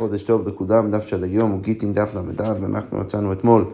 חודש 0.00 0.22
טוב 0.22 0.48
לכולם, 0.48 0.90
דף 0.90 1.06
של 1.06 1.24
היום 1.24 1.50
הוא 1.50 1.60
גיטין 1.60 1.94
דף 1.94 2.14
ל"ד, 2.14 2.40
ואנחנו 2.40 2.98
מצאנו 2.98 3.32
אתמול 3.32 3.64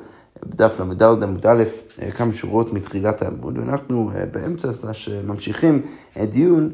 בדף 0.46 0.80
ל"ד 0.80 1.02
עמוד 1.02 1.46
א', 1.46 1.62
אה, 2.02 2.10
כמה 2.10 2.33
שורות 2.33 2.72
מתחילת 2.72 3.22
העמוד, 3.22 3.58
ואנחנו 3.58 4.10
אה, 4.15 4.26
באמצע 4.26 4.73
סלש 4.73 5.08
אה, 5.08 5.20
ממשיכים 5.26 5.83
דיון 6.23 6.70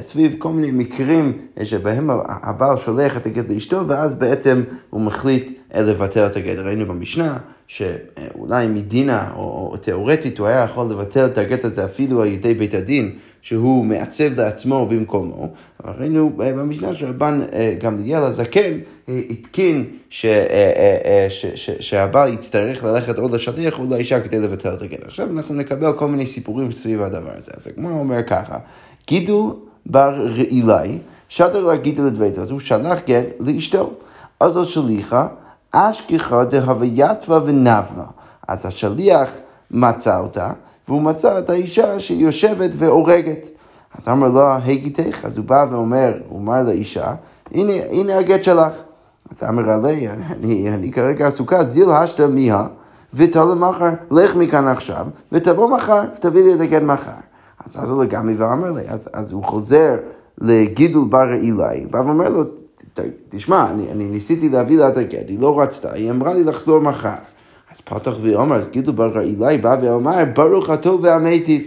סביב 0.00 0.34
כל 0.38 0.52
מיני 0.52 0.70
מקרים 0.70 1.38
שבהם 1.62 2.10
הבעל 2.26 2.76
שולח 2.76 3.16
את 3.16 3.26
הגט 3.26 3.48
לאשתו, 3.48 3.88
ואז 3.88 4.14
בעצם 4.14 4.62
הוא 4.90 5.00
מחליט 5.00 5.58
לבטל 5.74 6.26
את 6.26 6.36
הגט. 6.36 6.58
ראינו 6.58 6.86
במשנה 6.86 7.38
שאולי 7.66 8.66
מדינה 8.66 9.32
או 9.36 9.76
תיאורטית 9.80 10.38
הוא 10.38 10.46
היה 10.46 10.64
יכול 10.64 10.86
לבטל 10.90 11.26
את 11.26 11.38
הגט 11.38 11.64
הזה 11.64 11.84
אפילו 11.84 12.22
על 12.22 12.28
ידי 12.28 12.54
בית 12.54 12.74
הדין. 12.74 13.18
שהוא 13.44 13.84
מעצב 13.84 14.40
לעצמו 14.40 14.86
במקומו. 14.86 15.48
ראינו 15.84 16.32
במשנה 16.36 16.94
שרבן 16.94 17.40
אה, 17.52 17.74
גמליאל 17.80 18.22
הזקן 18.22 18.78
אה, 19.08 19.20
התקין 19.30 19.84
אה, 20.24 21.26
שהבעל 21.80 22.32
יצטרך 22.32 22.84
ללכת 22.84 23.18
עוד 23.18 23.30
לשליח 23.30 23.78
או 23.78 23.84
לאישה 23.90 24.20
כדי 24.20 24.40
לבטל 24.40 24.74
את 24.74 24.82
הגט. 24.82 25.06
עכשיו 25.06 25.30
אנחנו 25.30 25.54
נקבל 25.54 25.92
כל 25.92 26.08
מיני 26.08 26.26
סיפורים 26.26 26.72
סביב 26.72 27.02
הדבר 27.02 27.30
הזה. 27.36 27.52
אז 27.56 27.66
הגמרא 27.66 27.92
אומר 27.92 28.22
ככה, 28.22 28.58
גידול 29.06 29.52
בר 29.86 30.26
רעילי, 30.36 30.98
שדר 31.28 31.60
לה 31.60 31.76
גידול 31.76 32.06
לדביתו, 32.06 32.40
אז 32.40 32.50
הוא 32.50 32.60
שלח 32.60 32.98
גט 33.06 33.26
לאשתו. 33.40 33.92
אז 34.40 34.56
לא 34.56 34.64
שליחה, 34.64 35.26
אשכחה 35.70 36.44
דהווייתווה 36.44 37.40
ונבלה. 37.44 38.06
אז 38.48 38.66
השליח 38.66 39.32
מצא 39.70 40.18
אותה. 40.18 40.52
והוא 40.88 41.02
מצא 41.02 41.38
את 41.38 41.50
האישה 41.50 42.00
שיושבת 42.00 42.70
והורגת. 42.76 43.48
אז 43.98 44.08
אמר 44.08 44.28
לו, 44.28 44.40
הגיתך, 44.40 45.24
אז 45.24 45.38
הוא 45.38 45.44
בא 45.44 45.66
ואומר, 45.70 46.14
הוא 46.28 46.40
אמר 46.40 46.62
לאישה, 46.62 47.14
הנה, 47.52 47.72
הנה 47.90 48.18
הגט 48.18 48.42
שלך. 48.42 48.72
אז 49.30 49.42
אמר 49.48 49.70
עלי, 49.70 50.08
אני, 50.10 50.74
אני 50.74 50.92
כרגע 50.92 51.26
עסוקה, 51.26 51.64
זיל 51.64 51.90
השתא 51.90 52.26
מיה, 52.26 52.66
ותלה 53.14 53.54
מחר, 53.54 53.90
לך 54.10 54.36
מכאן 54.36 54.68
עכשיו, 54.68 55.06
ותבוא 55.32 55.68
מחר, 55.68 56.04
תביא 56.20 56.42
לי 56.44 56.54
את 56.54 56.60
הגט 56.60 56.82
מחר. 56.82 57.10
אז 57.66 57.76
אז 57.82 57.90
הוא 57.90 58.04
לגמרי 58.04 58.34
ואמר 58.34 58.72
לי, 58.72 58.82
אז, 58.88 59.08
אז 59.12 59.32
הוא 59.32 59.44
חוזר 59.44 59.96
לגידול 60.38 61.08
בר 61.08 61.34
אילאי, 61.34 61.86
בא 61.90 61.98
ואומר 61.98 62.28
לו, 62.28 62.42
תשמע, 63.28 63.70
אני, 63.70 63.90
אני 63.90 64.04
ניסיתי 64.04 64.48
להביא 64.48 64.78
לה 64.78 64.88
את 64.88 64.96
הגט, 64.96 65.28
היא 65.28 65.40
לא 65.40 65.60
רצתה, 65.60 65.92
היא 65.92 66.10
אמרה 66.10 66.34
לי 66.34 66.44
לחזור 66.44 66.78
מחר. 66.78 67.14
אז 67.74 67.80
פתח 67.80 68.12
ואומר, 68.20 68.56
אז 68.56 68.68
גידול 68.68 68.94
בר 68.94 69.20
אילי 69.20 69.58
בא 69.58 69.76
ואומר, 69.82 70.24
ברוך 70.34 70.70
הטוב 70.70 71.00
והמיטיב. 71.04 71.62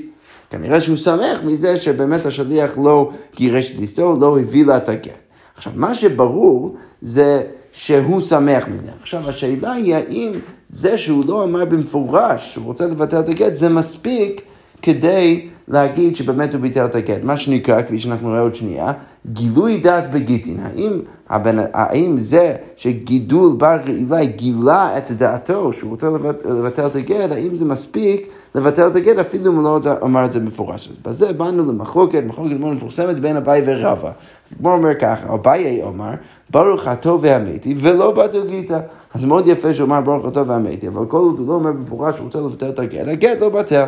כנראה 0.50 0.82
שהוא 0.82 0.98
שמח 0.98 1.40
מזה 1.46 1.78
שבאמת 1.78 2.26
השליח 2.26 2.78
לא 2.84 3.12
גירש 3.36 3.72
את 3.72 3.84
אשתו, 3.84 4.18
לא 4.22 4.40
הביא 4.40 4.66
לה 4.66 4.78
את 4.78 4.90
הגט. 4.90 5.22
עכשיו, 5.56 5.74
מה 5.76 5.96
שברור 5.96 6.76
זה 7.02 7.44
שהוא 7.72 8.22
שמח 8.22 8.68
מזה. 8.68 8.92
עכשיו, 9.02 9.30
השאלה 9.30 9.72
היא 9.72 9.96
האם 9.96 10.32
זה 10.70 10.98
שהוא 10.98 11.26
לא 11.28 11.44
אמר 11.44 11.66
במפורש 11.66 12.54
שהוא 12.54 12.66
רוצה 12.66 12.88
לבטל 12.88 13.20
את 13.20 13.30
הגט, 13.30 13.56
זה 13.56 13.70
מספיק 13.70 14.42
כדי 14.82 15.48
להגיד 15.68 16.16
שבאמת 16.16 16.54
הוא 16.54 16.62
ביטל 16.62 16.86
את 16.86 16.96
הגט. 16.96 17.24
מה 17.24 17.38
שנקרא, 17.38 17.82
כפי 17.82 18.00
שאנחנו 18.00 18.30
נראה 18.30 18.42
עוד 18.42 18.56
שנייה, 18.56 18.92
גילוי 19.34 19.78
דעת 19.78 20.12
בגיטין. 20.12 20.60
האם, 20.60 21.00
הבנ... 21.30 21.58
האם 21.74 22.18
זה 22.18 22.54
שגידול 22.76 23.56
בר 23.58 23.78
אילי 23.88 24.28
גילה 24.28 24.98
את 24.98 25.12
דעתו 25.12 25.74
שהוא 25.74 25.92
רוצה 25.92 26.10
לבטל 26.46 26.86
את 26.86 26.96
הגט, 26.96 27.32
האם 27.32 27.56
זה 27.56 27.66
מספיק 27.66 28.30
לבטל 28.56 28.88
את 28.88 28.96
הגט 28.96 29.18
אפילו 29.18 29.52
אם 29.52 29.56
הוא 29.58 29.64
לא 29.64 29.80
אמר 30.04 30.26
את 30.26 30.32
זה 30.32 30.40
במפורש. 30.40 30.90
אז 30.90 30.98
בזה 30.98 31.34
באנו 31.34 31.66
למחלוקת, 31.72 32.24
מחלוקת 32.28 32.60
מאוד 32.60 32.74
מפורסמת 32.74 33.20
בין 33.20 33.36
אביי 33.36 33.62
ורבא. 33.66 34.12
אז 34.50 34.58
כמו 34.58 34.72
אומר 34.72 34.96
ככה, 35.00 35.34
אביי 35.34 35.84
אומר, 35.84 36.12
ברוך 36.50 36.88
הטוב 36.88 37.20
והמתי 37.24 37.76
ולא 37.78 38.12
בטל 38.12 38.48
גיטה. 38.48 38.80
אז 39.14 39.26
מאוד 39.26 39.48
יפה 39.48 39.74
שהוא 39.74 39.88
אמר 39.88 40.02
ברוך 40.02 40.26
הטוב 40.26 40.50
והמתי, 40.50 40.88
אבל 40.88 41.06
כל 41.06 41.18
עוד 41.18 41.40
הוא 41.40 41.48
לא 41.48 41.54
אומר 41.54 41.72
במפורש 41.72 42.16
שהוא 42.16 42.26
רוצה 42.26 42.40
לבטל 42.40 42.70
את 42.70 42.80
הגט, 42.80 43.08
הגט 43.08 43.42
לא 43.42 43.50
בטל. 43.50 43.86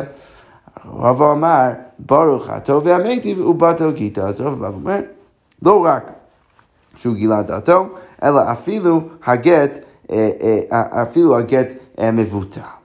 רבא 0.98 1.32
אמר, 1.32 1.68
ברוך 1.98 2.50
הטוב 2.50 2.82
והמתי 2.86 3.42
ובטל 3.42 3.90
גיטה. 3.90 4.28
אז 4.28 4.40
רבא 4.40 4.68
אומר, 4.68 5.00
לא 5.62 5.84
רק 5.84 6.12
שהוא 6.96 7.14
גילה 7.14 7.42
דעתו, 7.42 7.86
אלא 8.22 8.52
אפילו 8.52 9.00
הגט, 9.26 9.78
אה, 10.10 10.30
אה, 10.72 11.02
אפילו 11.02 11.36
הגט 11.36 11.74
אה, 11.98 12.10
מבוטל. 12.10 12.79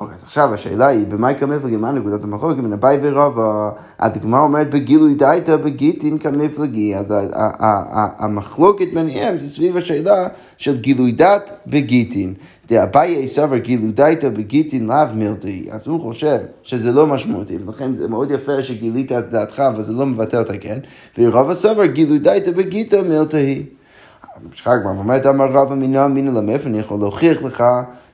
אוקיי, 0.00 0.14
אז 0.16 0.22
עכשיו 0.22 0.54
השאלה 0.54 0.86
היא, 0.86 1.06
במאי 1.06 1.34
כמפלגי, 1.38 1.76
מה 1.76 1.92
נקודת 1.92 2.24
המחלוקת 2.24 2.60
בין 2.60 2.72
אביי 2.72 2.98
ורבא? 3.02 3.70
אז 3.98 4.16
הגמרא 4.16 4.40
אומרת, 4.40 4.70
בגילוי 4.70 5.14
דייתא 5.14 5.56
בגיטין 5.56 6.18
כמפלגי. 6.18 6.96
אז 6.96 7.14
המחלוקת 8.18 8.86
ביניהם 8.94 9.38
זה 9.38 9.48
סביב 9.48 9.76
השאלה 9.76 10.28
של 10.56 10.80
גילוי 10.80 11.12
דת 11.12 11.52
בגיטין. 11.66 12.34
דאביי 12.68 13.28
סבר 13.28 13.56
גילוי 13.56 13.92
דייתא 13.92 14.28
בגיטין 14.28 14.86
לאו 14.86 15.14
מילדי. 15.14 15.66
אז 15.70 15.86
הוא 15.86 16.00
חושב 16.00 16.38
שזה 16.62 16.92
לא 16.92 17.06
משמעותי, 17.06 17.58
ולכן 17.66 17.94
זה 17.94 18.08
מאוד 18.08 18.30
יפה 18.30 18.62
שגילית 18.62 19.12
את 19.12 19.30
דעתך, 19.30 19.60
אבל 19.60 19.82
זה 19.82 19.92
לא 19.92 20.06
מבטל 20.06 20.38
אותה, 20.38 20.58
כן? 20.58 20.78
ורבא 21.18 21.54
סבר 21.54 21.86
גילוי 21.86 22.18
דייתא 22.18 22.50
בגיטא 22.50 23.02
מילדי. 23.08 23.62
המשחק 24.46 24.76
כבר 24.82 24.90
אומרת, 24.90 25.26
אמר 25.26 25.52
רבא 25.52 25.74
מינא 25.74 26.04
אמינא 26.04 26.30
למאיפה 26.30 26.68
אני 26.68 26.78
יכול 26.78 26.98
להוכיח 27.00 27.42
לך 27.42 27.64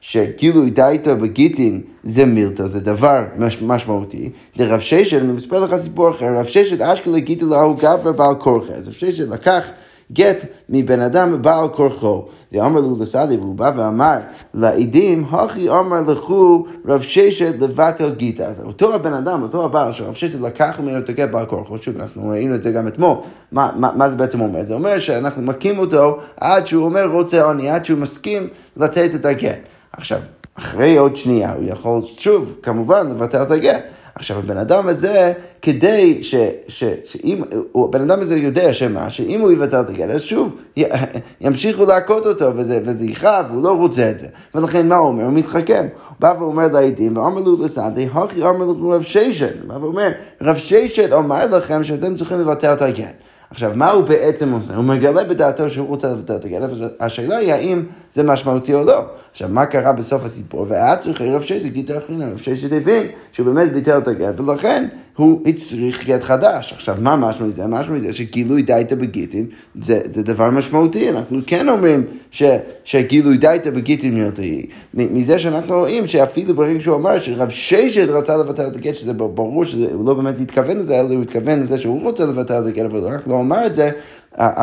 שגילוי 0.01 0.71
דייתא 0.71 1.15
בגיטין 1.15 1.81
זה 2.03 2.27
מילתא, 2.27 2.67
זה 2.67 2.81
דבר 2.81 3.25
משמעותי. 3.63 4.31
דרב 4.57 4.81
ששת, 4.81 5.19
אני 5.21 5.33
מספר 5.33 5.61
לך 5.65 5.77
סיפור 5.77 6.11
אחר, 6.11 6.35
רב 6.39 6.45
ששת 6.45 6.81
אשכלה 6.81 7.19
גיטל 7.19 7.45
להוא 7.45 7.77
גברא 7.77 8.13
בעל 8.13 8.35
כורחה. 8.35 8.73
אז 8.73 8.89
רב 8.89 8.95
ששת 8.95 9.29
לקח 9.29 9.71
גט 10.13 10.45
מבן 10.69 11.01
אדם 11.01 11.43
בעל 11.43 11.69
כורחו. 11.69 12.25
ואמר 12.53 12.81
לו 12.81 12.97
לסעדי, 13.01 13.37
והוא 13.37 13.55
בא 13.55 13.73
ואמר 13.77 14.17
לעדים, 14.55 15.25
הכי 15.31 15.71
אמר 15.71 16.01
לכו 16.09 16.67
רב 16.87 17.01
ששת 17.01 17.55
לבטל 17.61 18.15
גיטה. 18.15 18.47
אז 18.47 18.61
אותו 18.65 18.95
הבן 18.95 19.13
אדם, 19.13 19.43
אותו 19.43 19.65
הבעל 19.65 19.93
שרב 19.93 20.15
ששת 20.15 20.41
לקח 20.41 20.81
ממנו 20.83 20.99
את 20.99 21.09
הגט 21.09 21.31
בעל 21.31 21.47
כורחו, 21.47 21.79
שוב, 21.79 21.97
אנחנו 22.01 22.29
ראינו 22.29 22.55
את 22.55 22.63
זה 22.63 22.71
גם 22.71 22.89
אתמול, 22.89 23.17
מה, 23.53 23.71
מה, 23.77 23.91
מה 23.97 24.11
זה 24.11 24.17
בעצם 24.17 24.41
אומר? 24.41 24.63
זה 24.65 24.75
אומר 24.75 25.01
שאנחנו 25.01 25.43
מכים 25.43 25.79
אותו 25.79 26.19
עד 26.41 26.67
שהוא 26.67 26.85
אומר 26.85 27.07
רוצה 27.07 27.43
עוני, 27.43 27.71
עד 27.71 27.85
שהוא 27.85 27.99
מסכים 27.99 28.49
לתת 28.77 29.15
את 29.15 29.27
הגט. 29.27 29.61
עכשיו, 29.93 30.21
אחרי 30.55 30.97
עוד 30.97 31.17
שנייה 31.17 31.53
הוא 31.53 31.65
יכול 31.65 32.03
שוב, 32.19 32.57
כמובן, 32.63 33.09
לבטל 33.11 33.43
את 33.43 33.51
הגט. 33.51 33.83
עכשיו, 34.15 34.39
הבן 34.39 34.57
אדם 34.57 34.89
הזה, 34.89 35.33
כדי 35.63 36.23
ש... 36.23 36.35
ש 36.69 36.85
שאם... 37.05 37.43
הבן 37.75 38.01
אדם 38.01 38.21
הזה 38.21 38.37
יודע 38.37 38.73
שמה, 38.73 39.11
שאם 39.11 39.41
הוא 39.41 39.53
יבטל 39.53 39.81
את 39.81 39.91
הגט, 39.91 40.11
אז 40.11 40.23
שוב, 40.23 40.57
י, 40.77 40.85
ימשיכו 41.41 41.85
להכות 41.85 42.27
אותו, 42.27 42.57
וזה, 42.57 42.81
וזה 42.85 43.05
יכאב, 43.05 43.47
והוא 43.51 43.63
לא 43.63 43.77
רוצה 43.77 44.11
את 44.11 44.19
זה. 44.19 44.27
ולכן 44.55 44.89
מה 44.89 44.97
הוא 44.97 45.09
אומר? 45.09 45.25
הוא 45.25 45.33
מתחכם. 45.33 45.87
הוא 46.09 46.17
בא 46.21 46.35
ואומר 46.39 46.69
לעדים, 46.69 47.17
ואומר 47.17 47.43
לו 47.43 47.65
לסנטי, 47.65 48.09
הכי 48.13 48.43
אומר 48.43 48.65
לו 48.65 48.91
רב 48.91 49.03
ששת. 49.03 49.53
הוא 49.61 49.69
בא 49.69 49.85
ואומר, 49.85 50.09
רב 50.41 50.57
ששת 50.57 51.13
אומר 51.13 51.47
לכם 51.47 51.85
שאתם 51.85 52.17
צריכים 52.17 52.41
לבטל 52.41 52.73
את 52.73 52.83
הגט. 52.83 53.15
עכשיו, 53.51 53.73
מה 53.75 53.91
הוא 53.91 54.05
בעצם 54.05 54.53
עושה? 54.53 54.75
הוא 54.75 54.85
מגלה 54.85 55.25
בדעתו 55.25 55.71
שהוא 55.71 55.89
רוצה 55.89 56.09
לבטל 56.09 56.37
את 56.37 56.45
הגט, 56.45 56.61
השאלה 57.01 57.37
היא 57.37 57.53
האם 57.53 57.83
זה 58.15 58.23
משמעותי 58.23 58.75
או 58.75 58.85
לא. 58.85 59.05
עכשיו, 59.31 59.49
מה 59.49 59.67
קרה 59.67 59.93
בסוף 59.93 60.25
הסיפור? 60.25 60.67
והיה 60.69 60.97
צריך 60.97 61.21
רב 61.21 61.43
ששת 61.43 61.73
גיטה 61.73 61.99
אחרינה, 61.99 62.29
רב 62.31 62.37
ששת 62.39 62.73
הבין 62.73 63.07
שהוא 63.33 63.47
באמת 63.47 63.73
ביטל 63.73 63.99
את 63.99 64.09
הגט, 64.09 64.41
ולכן 64.41 64.87
הוא 65.17 65.41
הצריך 65.47 66.05
גט 66.07 66.23
חדש. 66.23 66.73
עכשיו, 66.73 66.97
מה 66.99 67.17
משהו 67.17 67.47
מזה? 67.47 67.67
משהו 67.67 67.95
מזה 67.95 68.15
שגילוי 68.15 68.63
דייתא 68.63 68.95
בגיטין 68.95 69.47
זה, 69.81 70.01
זה 70.13 70.23
דבר 70.23 70.51
משמעותי. 70.51 71.11
אנחנו 71.11 71.39
כן 71.47 71.69
אומרים 71.69 72.05
ש, 72.31 72.43
שגילוי 72.85 73.37
דייתא 73.37 73.71
בגיטין 73.71 74.15
מילתאי, 74.15 74.67
מזה 74.95 75.39
שאנחנו 75.39 75.79
רואים 75.79 76.07
שאפילו 76.07 76.55
ברגע 76.55 76.81
שהוא 76.81 76.97
אמר 76.97 77.21
שרב 77.21 77.49
ששת 77.49 78.09
רצה 78.09 78.37
לבטל 78.37 78.67
את 78.67 78.77
הגט, 78.77 78.95
שזה 78.95 79.13
ברור 79.13 79.65
שהוא 79.65 80.07
לא 80.07 80.15
באמת 80.15 80.41
התכוון 80.41 80.77
לזה, 80.77 81.01
אלא 81.01 81.15
הוא 81.15 81.23
התכוון 81.23 81.61
לזה 81.61 81.79
שהוא 81.79 82.03
רוצה 82.03 82.25
לבטל 82.25 82.59
את 82.63 82.67
הגט, 82.67 82.85
אבל 82.85 82.99
הוא 82.99 83.11
רק 83.11 83.27
לא 83.27 83.41
אמר 83.41 83.67
את 83.67 83.75
זה, 83.75 83.91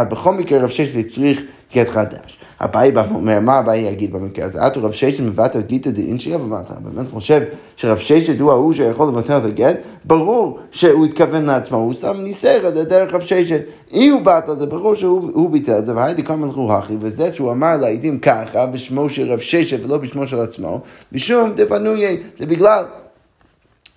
בכל 0.10 0.34
מקרה 0.34 0.60
רב 0.60 0.70
ששת 0.70 1.06
הצריך 1.06 1.42
גט 1.74 1.90
חדש. 1.90 2.40
אביי 2.64 2.92
בא 2.92 3.04
ואומר, 3.12 3.40
מה 3.40 3.60
אביי 3.60 3.80
יגיד 3.80 4.14
במקרה 4.14 4.46
הזה? 4.46 4.68
את 4.68 4.78
רב 4.78 4.92
ששת 4.92 5.20
מבטל 5.20 5.62
גיתא 5.62 5.90
דאינשי, 5.90 6.36
אבל 6.36 6.58
אתה 6.66 6.74
באמת 6.80 7.08
חושב 7.12 7.42
שרב 7.76 7.98
ששת 7.98 8.40
הוא 8.40 8.52
ההוא 8.52 8.74
שיכול 8.74 9.08
לבטל 9.08 9.38
את 9.38 9.46
הגט? 9.46 9.76
ברור 10.06 10.60
שהוא 10.72 11.06
התכוון 11.06 11.46
לעצמו, 11.46 11.78
הוא 11.78 11.94
סתם 11.94 12.18
ניסר 12.24 12.68
את 12.68 12.74
זה 12.74 12.84
דרך 12.84 13.14
רב 13.14 13.22
ששת. 13.22 13.62
אם 13.94 14.14
הוא 14.14 14.22
באת 14.22 14.50
לזה, 14.50 14.66
ברור 14.66 14.96
שהוא 14.96 15.50
ביטל 15.50 15.78
את 15.78 15.86
זה, 15.86 15.96
והייתי 15.96 16.24
כמה 16.24 16.36
מלכו 16.36 16.74
הכי, 16.74 16.94
וזה 17.00 17.32
שהוא 17.32 17.52
אמר 17.52 17.78
לעדים 17.78 18.20
ככה, 18.20 18.66
בשמו 18.66 19.10
של 19.10 19.32
רב 19.32 19.40
ששת 19.40 19.86
ולא 19.86 19.98
בשמו 19.98 20.28
של 20.28 20.40
עצמו, 20.40 20.80
משום 21.12 21.52
דפנויה, 21.56 22.10
זה 22.38 22.46
בגלל 22.46 22.84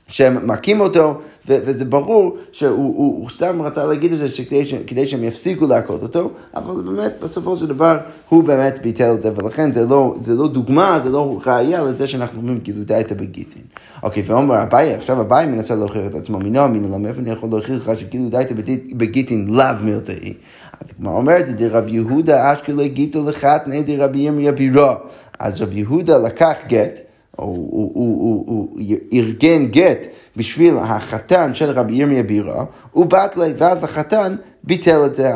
שהם 0.08 0.46
מכים 0.46 0.80
אותו, 0.80 1.14
ו- 1.48 1.58
וזה 1.64 1.84
ברור 1.84 2.36
שהוא 2.52 2.70
הוא, 2.70 3.20
הוא 3.20 3.30
סתם 3.30 3.62
רצה 3.62 3.86
להגיד 3.86 4.12
את 4.12 4.18
זה 4.18 4.28
שכדי, 4.28 4.64
כדי 4.86 5.06
שהם 5.06 5.24
יפסיקו 5.24 5.66
להכות 5.66 6.02
אותו, 6.02 6.30
אבל 6.54 6.82
באמת 6.82 7.12
בסופו 7.22 7.56
של 7.56 7.66
דבר 7.66 7.98
הוא 8.28 8.44
באמת 8.44 8.78
ביטל 8.82 9.14
את 9.14 9.22
זה, 9.22 9.30
ולכן 9.36 9.72
זה 9.72 9.86
לא, 9.86 10.14
זה 10.22 10.34
לא 10.34 10.48
דוגמה, 10.48 11.00
זה 11.00 11.10
לא 11.10 11.38
ראייה 11.46 11.82
לזה 11.82 12.06
שאנחנו 12.06 12.40
אומרים 12.40 12.60
כאילו 12.60 12.84
די 12.84 13.00
את 13.00 13.12
הגיטין. 13.12 13.62
אוקיי, 14.02 14.22
ואומר 14.26 14.62
אביי, 14.62 14.94
עכשיו 14.94 15.20
אביי 15.20 15.46
מנסה 15.46 15.74
להוכיח 15.74 16.02
את 16.06 16.14
עצמו, 16.14 16.38
מינו 16.38 16.68
מינו, 16.68 16.98
מאיפה 16.98 17.20
אני 17.20 17.30
יכול 17.30 17.50
להוכיח 17.50 17.88
לך 17.88 18.00
שכאילו 18.00 18.28
די 18.30 18.40
את 18.40 18.52
בגיטין 18.92 19.46
לאו 19.48 19.64
מילתאי. 19.82 20.34
הגמרא 20.80 21.14
אומרת, 21.14 21.48
דרב 21.48 21.88
יהודה 21.88 22.52
אשכלה 22.52 22.86
גיתו 22.86 23.28
לחתני 23.28 23.82
דרבי 23.82 24.18
ירמיה 24.18 24.52
בירה. 24.52 24.94
אז 25.38 25.62
רב 25.62 25.76
יהודה 25.76 26.18
לקח 26.18 26.56
גט, 26.68 27.00
הוא, 27.36 27.68
הוא, 27.70 27.90
הוא, 27.94 28.44
הוא, 28.46 28.46
הוא 28.46 28.80
ארגן 29.12 29.66
גט 29.66 30.06
בשביל 30.36 30.74
החתן 30.76 31.54
של 31.54 31.70
רבי 31.70 31.94
ירמיה 31.94 32.22
בירה, 32.22 32.64
הוא 32.92 33.06
בטלה, 33.06 33.46
ואז 33.56 33.84
החתן 33.84 34.34
ביטל 34.64 35.06
את 35.06 35.14
זה, 35.14 35.30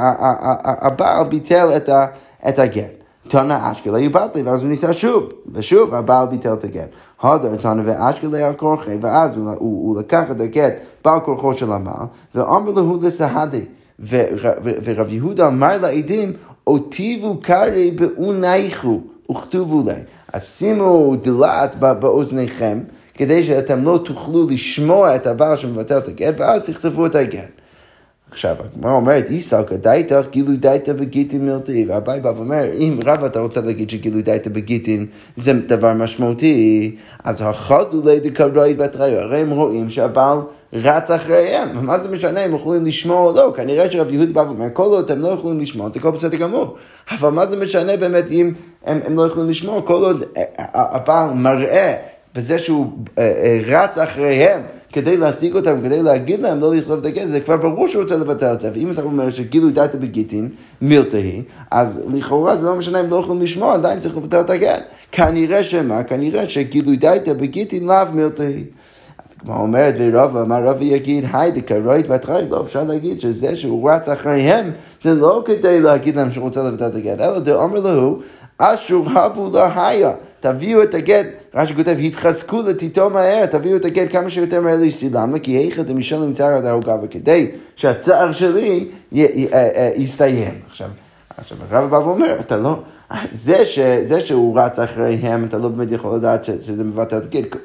הבעל 0.65 1.25
ביטל 1.25 1.69
את, 1.77 1.89
את 2.49 2.59
הגט. 2.59 2.93
תנא 3.29 3.71
אשכלה 3.73 4.01
יבטלי, 4.01 4.43
ואז 4.43 4.63
הוא 4.63 4.69
ניסה 4.69 4.93
שוב, 4.93 5.29
ושוב 5.53 5.95
הבעל 5.95 6.27
ביטל 6.27 6.53
את 6.53 6.65
הגט. 6.65 6.89
הודר 7.21 7.57
תנא 7.57 7.83
ואשכלה 7.85 8.49
על 8.49 8.55
כורחי, 8.55 8.97
ואז 9.01 9.37
הוא, 9.37 9.51
הוא, 9.51 9.57
הוא 9.59 10.01
לקח 10.01 10.31
את 10.31 10.41
הגט 10.41 10.73
בעל 11.05 11.21
כורחו 11.21 11.53
של 11.53 11.73
הבעל, 11.73 12.07
ואמר 12.35 12.73
לו 12.73 12.99
לסהדי. 13.03 13.65
ורב 14.85 15.07
יהודה 15.09 15.47
אמר 15.47 15.79
לעדים, 15.79 16.33
אותיבו 16.67 17.37
קרי 17.43 17.91
באונייכו, 17.91 19.01
וכתובו 19.31 19.83
לי. 19.87 19.93
אז 20.33 20.45
שימו 20.45 21.17
דלת 21.23 21.75
באוזניכם, 21.75 22.79
כדי 23.15 23.45
שאתם 23.45 23.85
לא 23.85 24.01
תוכלו 24.05 24.47
לשמוע 24.51 25.15
את 25.15 25.27
הבעל 25.27 25.57
שמבטל 25.57 25.99
את 25.99 26.09
הגט, 26.09 26.35
ואז 26.39 26.65
תכתבו 26.65 27.07
את 27.07 27.15
הגט. 27.15 27.51
עכשיו, 28.31 28.57
הגמרא 28.75 28.93
אומרת, 28.93 29.31
איסלקא 29.31 29.77
דייתך 29.77 30.27
גילוי 30.31 30.57
דייתא 30.57 30.93
בגיטין 30.93 31.45
מילתי, 31.45 31.87
והבאי 31.89 32.21
בא 32.21 32.33
ואומר, 32.37 32.73
אם 32.73 32.99
רב 33.05 33.25
אתה 33.25 33.41
רוצה 33.41 33.61
להגיד 33.61 33.91
שגילוי 33.91 34.23
דייתא 34.23 34.51
בגיטין 34.51 35.07
זה 35.37 35.53
דבר 35.53 35.93
משמעותי, 35.93 36.97
אז 37.25 37.43
החזו 37.43 38.03
לידי 38.05 38.31
קרואית 38.31 38.77
בתראי, 38.77 39.17
הרי 39.17 39.41
הם 39.41 39.51
רואים 39.51 39.91
שהבעל 39.91 40.39
רץ 40.73 41.11
אחריהם, 41.11 41.69
מה 41.87 41.99
זה 41.99 42.09
משנה 42.09 42.45
אם 42.45 42.55
יכולים 42.55 42.85
לשמוע 42.85 43.21
או 43.21 43.33
לא, 43.37 43.53
כנראה 43.57 43.91
שרב 43.91 44.13
יהוד 44.13 44.33
בא 44.33 44.41
ואומר, 44.41 44.67
כל 44.73 44.83
עוד 44.83 45.05
אתם 45.05 45.21
לא 45.21 45.29
יכולים 45.29 45.61
לשמוע, 45.61 45.89
זה 45.95 46.01
כל 46.01 46.11
בסדר 46.11 46.37
גמור, 46.37 46.77
אבל 47.11 47.31
מה 47.31 47.47
זה 47.47 47.57
משנה 47.57 47.97
באמת 47.97 48.31
אם 48.31 48.53
הם, 48.85 49.01
הם 49.07 49.17
לא 49.17 49.27
יכולים 49.27 49.51
לשמוע, 49.51 49.83
כל 49.83 50.03
עוד 50.03 50.25
אה, 50.37 50.43
אה, 50.59 50.97
הבעל 50.97 51.31
מראה 51.35 51.97
בזה 52.35 52.59
שהוא 52.59 52.87
אה, 53.19 53.61
רץ 53.67 53.99
אחריהם, 53.99 54.61
כדי 54.93 55.17
להשיג 55.17 55.57
אותם, 55.57 55.81
כדי 55.83 56.03
להגיד 56.03 56.41
להם 56.41 56.61
לא 56.61 56.75
לכתוב 56.75 56.99
את 56.99 57.07
הגט, 57.07 57.29
זה 57.29 57.41
כבר 57.41 57.57
ברור 57.57 57.89
שהוא 57.89 58.03
רוצה 58.03 58.17
לבטל 58.17 58.53
את 58.53 58.61
זה. 58.61 58.71
ואם 58.75 58.93
אתה 58.93 59.03
אומר 59.03 59.31
שגילוי 59.31 59.73
דעתה 59.73 59.99
בגיטין, 59.99 60.49
מילתא 60.83 61.17
היא, 61.17 61.43
אז 61.71 62.03
לכאורה 62.15 62.57
זה 62.57 62.67
לא 62.67 62.75
משנה 62.75 63.01
אם 63.01 63.11
לא 63.11 63.17
יכולים 63.17 63.43
לשמוע, 63.43 63.75
עדיין 63.75 64.01
צריך 64.01 64.17
לבטל 64.17 64.41
את 64.41 64.51
הגט. 64.51 64.83
כנראה 65.13 65.65
שמה? 65.65 66.03
כנראה 66.03 66.49
שגילוי 66.49 66.97
דעתה 66.97 67.35
בגיטין 67.35 67.87
לאו 67.87 68.13
מילתא 68.13 68.43
היא. 68.43 68.65
כמו 69.39 69.57
אומרת 69.57 69.95
ורוב, 69.99 70.37
אמר 70.37 70.65
רבי 70.65 70.85
יגיד, 70.85 71.25
היי 71.33 71.51
דקרוית 71.51 72.09
בתחי, 72.09 72.41
לא 72.51 72.61
אפשר 72.61 72.85
להגיד 72.85 73.21
שזה 73.21 73.57
שהוא 73.57 73.91
רץ 73.91 74.09
אחריהם, 74.09 74.71
זה 75.01 75.15
לא 75.15 75.43
כדי 75.47 75.81
להגיד 75.81 76.17
להם 76.17 76.33
שהוא 76.33 76.45
רוצה 76.45 76.63
לבטל 76.63 76.87
את 76.87 76.95
הגט, 76.95 77.21
אלא 77.21 77.39
דאמר 77.39 77.81
לו, 77.81 78.19
אשור 78.59 79.11
הבו 79.11 79.59
היה, 79.77 80.13
תביאו 80.41 80.83
את 80.83 80.95
הגט, 80.95 81.27
רש"י 81.55 81.75
כותב, 81.75 81.97
התחזקו 82.03 82.63
לתיתו 82.63 83.11
מהר, 83.11 83.47
תביאו 83.47 83.77
את 83.77 83.85
הגט 83.85 84.13
כמה 84.13 84.31
שיותר 84.31 84.61
מהר 84.61 84.77
לאשתי, 84.77 85.11
למה? 85.11 85.39
כי 85.39 85.51
היכא 85.51 85.83
דמשלם 85.83 86.33
צער 86.33 86.57
עד 86.57 86.65
ההוגה, 86.65 86.97
וכדי 87.03 87.51
שהצער 87.77 88.33
שלי 88.33 88.89
אה, 89.17 89.27
אה, 89.53 89.91
יסתיים. 89.97 90.55
עכשיו, 90.67 90.89
עכשיו 91.37 91.59
הרב 91.71 91.91
בא 91.91 91.97
ואומר, 91.97 92.37
אתה 92.41 92.57
לא... 92.57 92.81
זה, 93.33 93.65
ש, 93.65 93.79
זה 94.03 94.21
שהוא 94.21 94.61
רץ 94.61 94.79
אחריהם, 94.79 95.45
אתה 95.45 95.59
לא 95.59 95.69
באמת 95.69 95.93
יכול 95.93 96.17
לדעת 96.17 96.45
ש, 96.45 96.51
שזה 96.51 96.85
מבטל 96.85 97.19
את 97.19 97.25
הגט, 97.25 97.57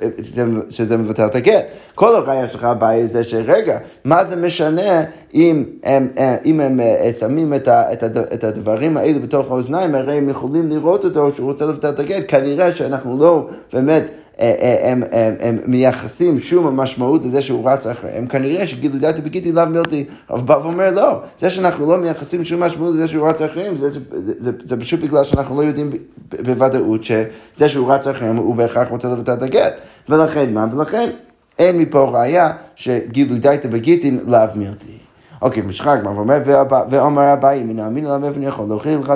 שזה 0.69 0.97
מבטל 0.97 1.25
את 1.25 1.35
הגט. 1.35 1.65
כל 1.95 2.15
הראיה 2.15 2.47
שלך 2.47 2.63
הבעיה 2.63 3.07
זה 3.07 3.23
שרגע, 3.23 3.77
מה 4.05 4.25
זה 4.25 4.35
משנה 4.35 5.03
אם 5.33 5.63
הם, 5.83 6.07
אם 6.45 6.59
הם 6.59 6.79
אה, 6.79 7.11
שמים 7.19 7.53
את, 7.53 7.67
ה, 7.67 7.93
את, 7.93 8.03
את 8.33 8.43
הדברים 8.43 8.97
האלה 8.97 9.19
בתוך 9.19 9.51
האוזניים, 9.51 9.95
הרי 9.95 10.17
הם 10.17 10.29
יכולים 10.29 10.69
לראות 10.69 11.05
אותו 11.05 11.31
שהוא 11.35 11.49
רוצה 11.51 11.65
לבטל 11.65 11.89
את 11.89 11.99
הגט, 11.99 12.23
כנראה 12.27 12.71
שאנחנו 12.71 13.17
לא 13.17 13.47
באמת... 13.73 14.11
אה, 14.39 14.53
אה, 14.61 14.91
הם, 14.91 15.03
הם, 15.11 15.35
הם 15.39 15.57
מייחסים 15.65 16.39
שום 16.39 16.79
משמעות 16.79 17.25
לזה 17.25 17.41
שהוא 17.41 17.69
רץ 17.69 17.87
אחריהם, 17.87 18.27
כנראה 18.27 18.67
שגילוי 18.67 18.99
דעתי 18.99 19.21
בגיטי 19.21 19.51
לאו 19.51 19.65
מילתי, 19.65 20.05
אבל 20.29 20.41
בא 20.41 20.53
ואומר 20.63 20.91
לא, 20.91 21.21
זה 21.37 21.49
שאנחנו 21.49 21.87
לא 21.87 21.97
מייחסים 21.97 22.45
שום 22.45 22.63
משמעות 22.63 22.93
לזה 22.95 23.07
שהוא 23.07 23.29
רץ 23.29 23.41
אחריהם, 23.41 23.77
זה, 23.77 23.89
זה, 23.89 23.99
זה, 24.39 24.51
זה 24.63 24.79
פשוט 24.79 24.99
בגלל 24.99 25.23
שאנחנו 25.23 25.61
לא 25.61 25.67
יודעים 25.67 25.91
בוודאות 26.45 27.03
שזה 27.03 27.69
שהוא 27.69 27.93
רץ 27.93 28.07
אחריהם 28.07 28.37
הוא 28.37 28.55
בהכרח 28.55 28.87
רוצה 28.87 29.07
לבטא 29.07 29.33
את 29.33 29.41
הגט, 29.41 29.73
ולכן 30.09 30.53
מה? 30.53 30.65
ולכן 30.71 31.09
אין 31.59 31.77
מפה 31.77 32.13
שגילוי 32.75 33.39
דעתי 33.39 33.67
בגיטין 33.67 34.19
לאו 34.27 34.39
מילתי. 34.55 34.97
אוקיי, 35.43 35.63
משחק, 35.63 35.99
מה 36.03 36.11
ואומר, 36.11 36.37
ואומר 36.89 37.33
אביי, 37.33 37.63
מן 37.63 37.79
האמין 37.79 38.05
איפה 38.05 38.37
אני 38.37 38.45
יכול 38.45 38.65
להוכיח 38.65 38.99
לך 38.99 39.13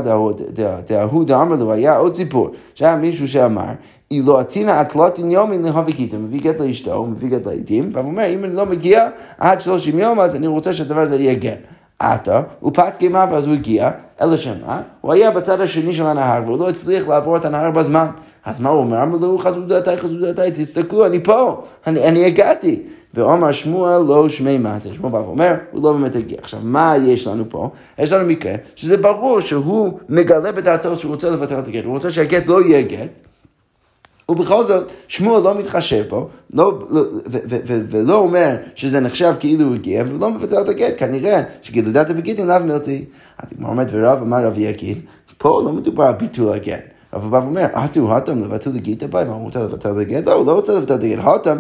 דההוא 0.88 1.24
דאמר 1.26 1.56
לו, 1.56 1.72
היה 1.72 1.98
עוד 1.98 2.16
סיפור, 2.16 2.50
שהיה 2.76 2.96
מישהו 2.96 3.28
שאמר, 3.28 3.70
אילו 4.12 4.40
עתינא 4.40 4.82
אטלטין 4.82 5.32
יומין 5.32 5.62
להביקיתו, 5.66 6.18
מביא 6.20 6.42
גט 6.42 6.60
לאשתו, 6.60 7.06
מביא 7.06 7.30
גט 7.30 7.46
לעדים, 7.46 7.90
ואומר, 7.94 8.26
אם 8.26 8.46
אני 8.46 8.56
לא 8.56 8.66
מגיע 8.66 9.08
עד 9.38 9.62
שלושים 9.62 10.00
יום, 10.00 10.20
אז 10.20 10.36
אני 10.36 10.48
רוצה 10.48 10.74
שהדבר 10.74 11.00
הזה 11.00 11.16
יהיה 11.16 11.34
גט. 11.34 11.60
עתה, 12.00 12.42
הוא 12.60 12.72
פס 12.76 12.98
גימה, 13.00 13.26
אז 13.32 13.48
הוא 13.48 13.54
הגיע, 13.54 13.90
אלא 14.22 14.38
שמה, 14.38 14.82
הוא 15.02 15.14
היה 15.14 15.32
בצד 15.32 15.62
השני 15.62 15.94
של 15.94 16.06
הנהר, 16.06 16.42
והוא 16.46 16.60
לא 16.60 16.70
הצליח 16.70 17.08
לעבור 17.08 17.38
את 17.38 17.46
הנהר 17.46 17.72
בזמן. 17.72 18.08
אז 18.46 18.62
מה 18.62 18.70
הוא 18.70 18.80
אומר? 18.80 19.04
אמר 19.04 19.18
לו, 19.18 19.38
חזו 19.38 19.62
דעתי, 19.62 19.98
חזו 19.98 20.34
דעתי, 20.34 20.64
תסתכלו, 20.64 21.06
אני 21.06 21.24
פה, 21.24 21.62
אני, 21.88 22.04
אני 22.04 22.26
הגעתי. 22.26 22.84
ואומר 23.14 23.52
שמואל 23.52 24.02
לא 24.02 24.30
שמי 24.30 24.58
מטה, 24.58 24.94
שמואל 24.94 25.12
בא 25.12 25.18
ואומר, 25.18 25.54
הוא 25.72 25.84
לא 25.84 25.94
באמת 25.94 26.16
הגיע. 26.16 26.38
עכשיו, 26.42 26.60
מה 26.64 26.96
יש 27.08 27.28
לנו 27.28 27.44
פה? 27.50 27.70
יש 28.00 28.12
לנו 28.12 28.26
מקרה 28.26 28.54
שזה 28.76 28.98
ברור 28.98 29.40
שהוא 29.40 30.00
מגלה 30.10 30.52
בדעתו 30.52 30.96
שהוא 30.96 31.12
רוצה 31.12 31.30
לבטל 31.30 31.60
את 31.60 31.68
הגט, 31.68 31.84
הוא 31.84 31.94
רוצה 31.94 32.12
שהגט 32.12 32.48
לא 32.48 32.62
יהיה 32.62 32.82
גט. 32.82 33.10
ובכל 34.30 34.66
זאת, 34.66 34.92
שמואל 35.08 35.44
לא 35.44 35.60
מתחשב 35.60 36.04
בו, 36.10 36.30
לא, 36.54 36.80
לא, 36.90 37.02
ו, 37.02 37.38
ו, 37.50 37.58
ו, 37.66 37.82
ולא 37.90 38.18
אומר 38.18 38.56
שזה 38.76 39.00
נחשב 39.00 39.34
כאילו 39.40 39.66
הוא 39.66 39.76
הגיע, 39.76 40.04
ולא 40.08 40.32
מבטל 40.32 40.62
את 40.62 40.70
הגט, 40.70 40.94
כנראה 40.98 41.44
שגילו 41.62 41.92
דעת 41.92 42.12
בגיטין 42.12 42.48
לאו 42.48 42.60
מילתי. 42.60 43.06
אז 43.38 43.50
כמו 43.58 43.68
עומד 43.68 43.88
ורב 43.92 44.22
אמר 44.22 44.46
רבי 44.46 44.62
יקין, 44.62 45.02
פה 45.38 45.62
לא 45.66 45.72
מדובר 45.72 46.04
על 46.04 46.14
ביטול 46.14 46.54
הגט. 46.54 46.97
אבל 47.14 47.30
בא 47.30 47.38
ואומר, 47.38 47.66
אטו 47.86 48.12
האטם 48.12 48.44
לבטל 48.44 48.70
לגית 48.70 49.04
הבאי, 49.04 49.26
מה 49.26 49.34
הוא 49.34 49.44
רוצה 49.44 49.60
לבטל 49.60 49.92
לגט? 49.92 50.28
לא, 50.28 50.34
הוא 50.34 50.46
לא 50.46 50.52
רוצה 50.52 50.76
לבטל 50.76 50.96
לגט, 50.96 51.20
האטם 51.22 51.58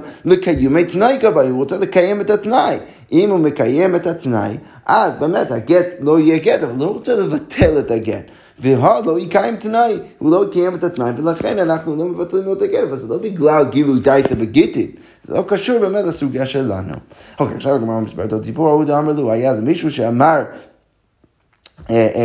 את 0.79 0.91
תנאי 0.91 1.17
גבאי, 1.17 1.49
הוא 1.49 1.57
רוצה 1.57 1.77
לקיים 1.77 2.21
את 2.21 2.29
התנאי. 2.29 2.77
אם 3.11 3.29
הוא 3.29 3.39
מקיים 3.39 3.95
את 3.95 4.07
התנאי, 4.07 4.57
אז 4.85 5.15
באמת 5.15 5.51
הגט 5.51 5.85
לא 5.99 6.19
יהיה 6.19 6.37
גט, 6.37 6.63
אבל 6.63 6.73
לא 6.79 6.87
רוצה 6.87 7.15
לבטל 7.15 7.79
את 7.79 7.91
הגט. 7.91 8.23
והא 8.59 9.01
לא 9.05 9.19
יקיים 9.19 9.55
תנאי, 9.55 9.99
הוא 10.19 10.31
לא 10.31 10.45
יקיים 10.45 10.75
את 10.75 10.83
התנאי, 10.83 11.11
ולכן 11.17 11.59
אנחנו 11.59 11.95
לא 11.95 12.05
מבטלים 12.05 12.43
לו 12.43 12.53
את 12.53 12.61
הגט, 12.61 12.79
אבל 12.87 12.95
זה 12.95 13.07
לא 13.07 13.17
בגלל 13.17 13.65
גילוי 13.69 13.99
דייתא 13.99 14.35
בגיטין. 14.35 14.87
זה 15.27 15.33
לא 15.33 15.43
קשור 15.47 15.79
באמת 15.79 16.05
לסוגיה 16.05 16.45
שלנו. 16.45 16.93
אוקיי, 17.39 17.55
עכשיו 17.55 17.75
הגמרא 17.75 17.99
מספרת 17.99 18.33
על 18.33 18.43
סיפור 18.43 18.69
ההוא 18.69 18.83
דאמר 18.83 19.13
לו, 19.13 19.31
היה 19.31 19.55
זה 19.55 19.61
מישהו 19.61 19.91
שאמר, 19.91 20.43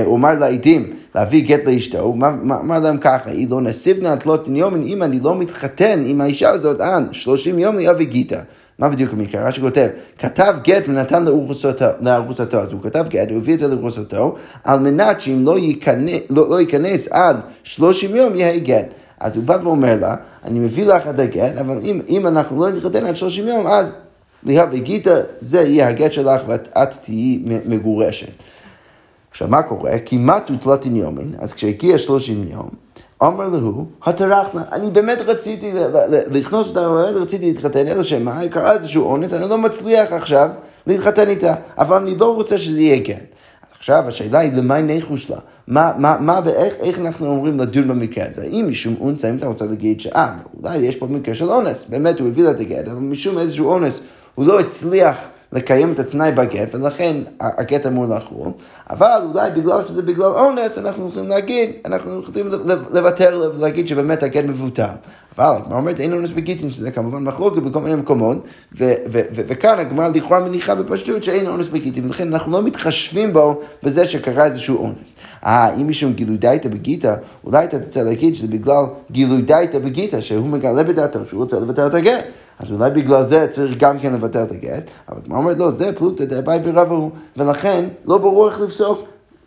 הוא 0.05 0.17
אמר 0.17 0.39
לעדים 0.39 0.91
להביא 1.15 1.45
גט 1.47 1.65
לאשתו, 1.65 1.99
הוא 1.99 2.15
אמר 2.43 2.79
להם 2.79 2.99
ככה, 2.99 3.31
היא 3.31 3.51
לא 3.51 3.61
נסיבנה 3.61 4.17
תלות 4.17 4.49
יומין, 4.49 4.83
אם 4.83 5.03
אני 5.03 5.21
לא 5.21 5.35
מתחתן 5.35 6.03
עם 6.07 6.21
האישה 6.21 6.51
הזאת, 6.51 6.81
עד 6.81 7.05
30 7.13 7.59
יום 7.59 7.77
ליאבי 7.77 8.05
גיתא. 8.05 8.41
מה 8.79 8.89
בדיוק 8.89 9.13
המקרה? 9.13 9.49
רש"י 9.49 9.61
כותב, 9.61 9.89
כתב 10.19 10.55
גט 10.65 10.89
ונתן 10.89 11.25
לארוסתו, 12.01 12.61
אז 12.61 12.73
הוא 12.73 12.83
כתב 12.83 13.05
גט, 13.09 13.29
הוא 13.31 13.37
הביא 13.37 13.55
את 13.55 13.59
זה 13.59 13.69
לארוסתו, 13.69 14.35
על 14.65 14.81
מנת 14.81 15.21
שאם 15.21 15.45
לא 15.45 15.57
לא, 16.31 16.51
לא 16.51 16.61
ייכנס 16.61 17.09
עד 17.09 17.37
30 17.65 18.17
יום 18.17 18.37
יהיה 18.37 18.59
גט. 18.59 18.87
אז 19.21 19.37
הוא 19.37 19.45
בא 19.45 19.59
ואומר 19.63 19.97
לה, 20.01 20.15
אני 20.45 20.59
מביא 20.59 20.87
לך 20.87 21.09
את 21.09 21.19
הגט, 21.19 21.57
אבל 21.61 21.79
אם, 21.83 22.01
אם 22.09 22.27
אנחנו 22.27 22.61
לא 22.61 22.71
נתחתן 22.71 23.07
עד 23.07 23.17
30 23.17 23.49
יום, 23.49 23.67
אז 23.67 23.93
ליהב 24.47 24.75
גיתא, 24.75 25.21
זה 25.41 25.61
יהיה 25.61 25.89
הגט 25.89 26.13
שלך 26.13 26.43
ואת 26.49 26.97
תהיי 27.03 27.43
מגורשת. 27.67 28.33
עכשיו, 29.33 29.49
מה 29.49 29.63
קורה? 29.63 29.99
כמעט 30.07 30.51
הוטלתין 30.51 30.97
יומין, 30.97 31.35
אז 31.39 31.53
כשהגיע 31.53 31.99
30 31.99 32.45
יום, 32.49 32.69
אמר 33.23 33.49
לו, 33.49 33.87
הטרחנה, 34.05 34.63
אני 34.73 34.91
באמת 34.91 35.19
רציתי 35.27 35.73
לכנוס 36.31 36.69
אותה, 36.69 36.89
באמת 36.89 37.17
רציתי 37.17 37.47
להתחתן, 37.53 37.89
אלא 37.89 38.03
שמה, 38.03 38.41
קרה 38.51 38.73
איזשהו 38.73 39.05
אונס, 39.05 39.33
אני 39.33 39.51
לא 39.51 39.59
מצליח 39.59 40.13
עכשיו 40.13 40.49
להתחתן 40.87 41.29
איתה, 41.29 41.55
אבל 41.79 41.97
אני 41.97 42.17
לא 42.17 42.35
רוצה 42.35 42.59
שזה 42.59 42.81
יהיה 42.81 43.05
כן. 43.05 43.19
עכשיו 43.79 44.05
השאלה 44.09 44.39
היא 44.39 44.53
למה 44.53 44.81
ניחוש 44.81 45.31
לה? 45.31 45.37
מה, 45.67 45.93
מה, 45.99 46.17
מה, 46.21 46.41
איך, 46.47 46.75
איך 46.81 46.99
אנחנו 46.99 47.27
אומרים 47.27 47.61
לדון 47.61 47.89
במקרה 47.89 48.25
הזה? 48.27 48.45
אם 48.45 48.67
משום 48.71 48.95
אונצה, 49.01 49.31
אם 49.31 49.37
אתה 49.37 49.47
רוצה 49.47 49.65
להגיד 49.65 50.01
שאה, 50.01 50.35
אולי 50.63 50.77
יש 50.77 50.97
פה 50.97 51.07
מקרה 51.07 51.35
של 51.35 51.49
אונס, 51.49 51.85
באמת 51.89 52.21
הוא 52.21 52.29
הביא 52.29 52.45
לה 52.45 52.51
את 52.51 52.61
הגט, 52.61 52.89
אבל 52.89 53.01
משום 53.01 53.39
איזשהו 53.39 53.69
אונס 53.69 54.01
הוא 54.35 54.47
לא 54.47 54.61
הצליח 54.61 55.17
לקיים 55.53 55.93
את 55.93 55.99
התנאי 55.99 56.33
בגט, 56.33 56.75
ולכן 56.75 57.17
הגט 57.41 57.87
אמור 57.87 58.07
לחול, 58.07 58.49
אבל 58.91 59.23
אולי 59.33 59.51
בגלל 59.51 59.85
שזה 59.85 60.03
בגלל 60.03 60.25
אונס, 60.25 60.79
אנחנו 60.79 61.09
יכולים 61.09 61.29
להגיד, 61.29 61.71
אנחנו 61.85 62.23
יכולים 62.23 62.51
לוותר 62.91 63.53
ולהגיד 63.59 63.89
שבאמת 63.89 64.23
הגט 64.23 64.45
מבוטל. 64.45 64.95
אבל 65.39 65.57
הגמרא 65.57 65.79
אומרת 65.79 66.01
אין 66.01 66.13
אונס 66.13 66.31
בגיטין, 66.31 66.71
שזה 66.71 66.91
כמובן 66.91 67.25
מחלוקת 67.25 67.63
בכל 67.63 67.81
מיני 67.81 67.97
מקומות, 67.97 68.39
וכאן 68.73 69.79
הגמרא 69.79 70.09
לכאורה 70.09 70.41
מניחה 70.41 70.75
בפשטות 70.75 71.23
שאין 71.23 71.47
אונס 71.47 71.69
בגיטין, 71.69 72.07
ולכן 72.07 72.33
אנחנו 72.33 72.53
לא 72.53 72.63
מתחשבים 72.63 73.33
בו 73.33 73.61
בזה 73.83 74.07
שקרה 74.07 74.45
איזשהו 74.45 74.77
אונס. 74.77 75.15
אה, 75.45 75.75
אם 75.75 75.87
מישהו 75.87 76.11
גילוי 76.13 76.37
דייתא 76.37 76.69
בגיטה, 76.69 77.17
אולי 77.45 77.65
אתה 77.65 77.79
תרצה 77.79 78.03
להגיד 78.03 78.35
שזה 78.35 78.47
בגלל 78.47 78.85
גילוי 79.11 79.43
דייתא 79.43 79.79
בגיטה, 79.79 80.23
שהוא 80.23 80.47
מגלה 80.47 80.83
בדעתו 80.83 81.27
שהוא 81.27 81.43
רוצה 81.43 81.61
לבטל 81.61 81.87
את 81.87 81.95
הגט. 81.95 82.25
אז 82.63 82.73
אולי 82.73 82.91
בגלל 82.91 83.25
זה 83.25 83.47
צריך 83.51 83.77
גם 83.79 83.99
כן 83.99 84.13
לבטל 84.13 84.43
את 84.43 84.53
הגט, 84.53 84.83
אבל 85.09 85.21
כמו 85.25 85.37
אומרת, 85.37 85.59
לא, 85.59 85.71
זה 85.71 85.93
פלוגתא 85.93 86.25
דאביי 86.25 86.61
ורבו, 86.63 87.11
ולכן 87.37 87.85
לא 88.07 88.19
ברור 88.19 88.49
איך 88.49 88.61
לפסוק. 88.61 88.99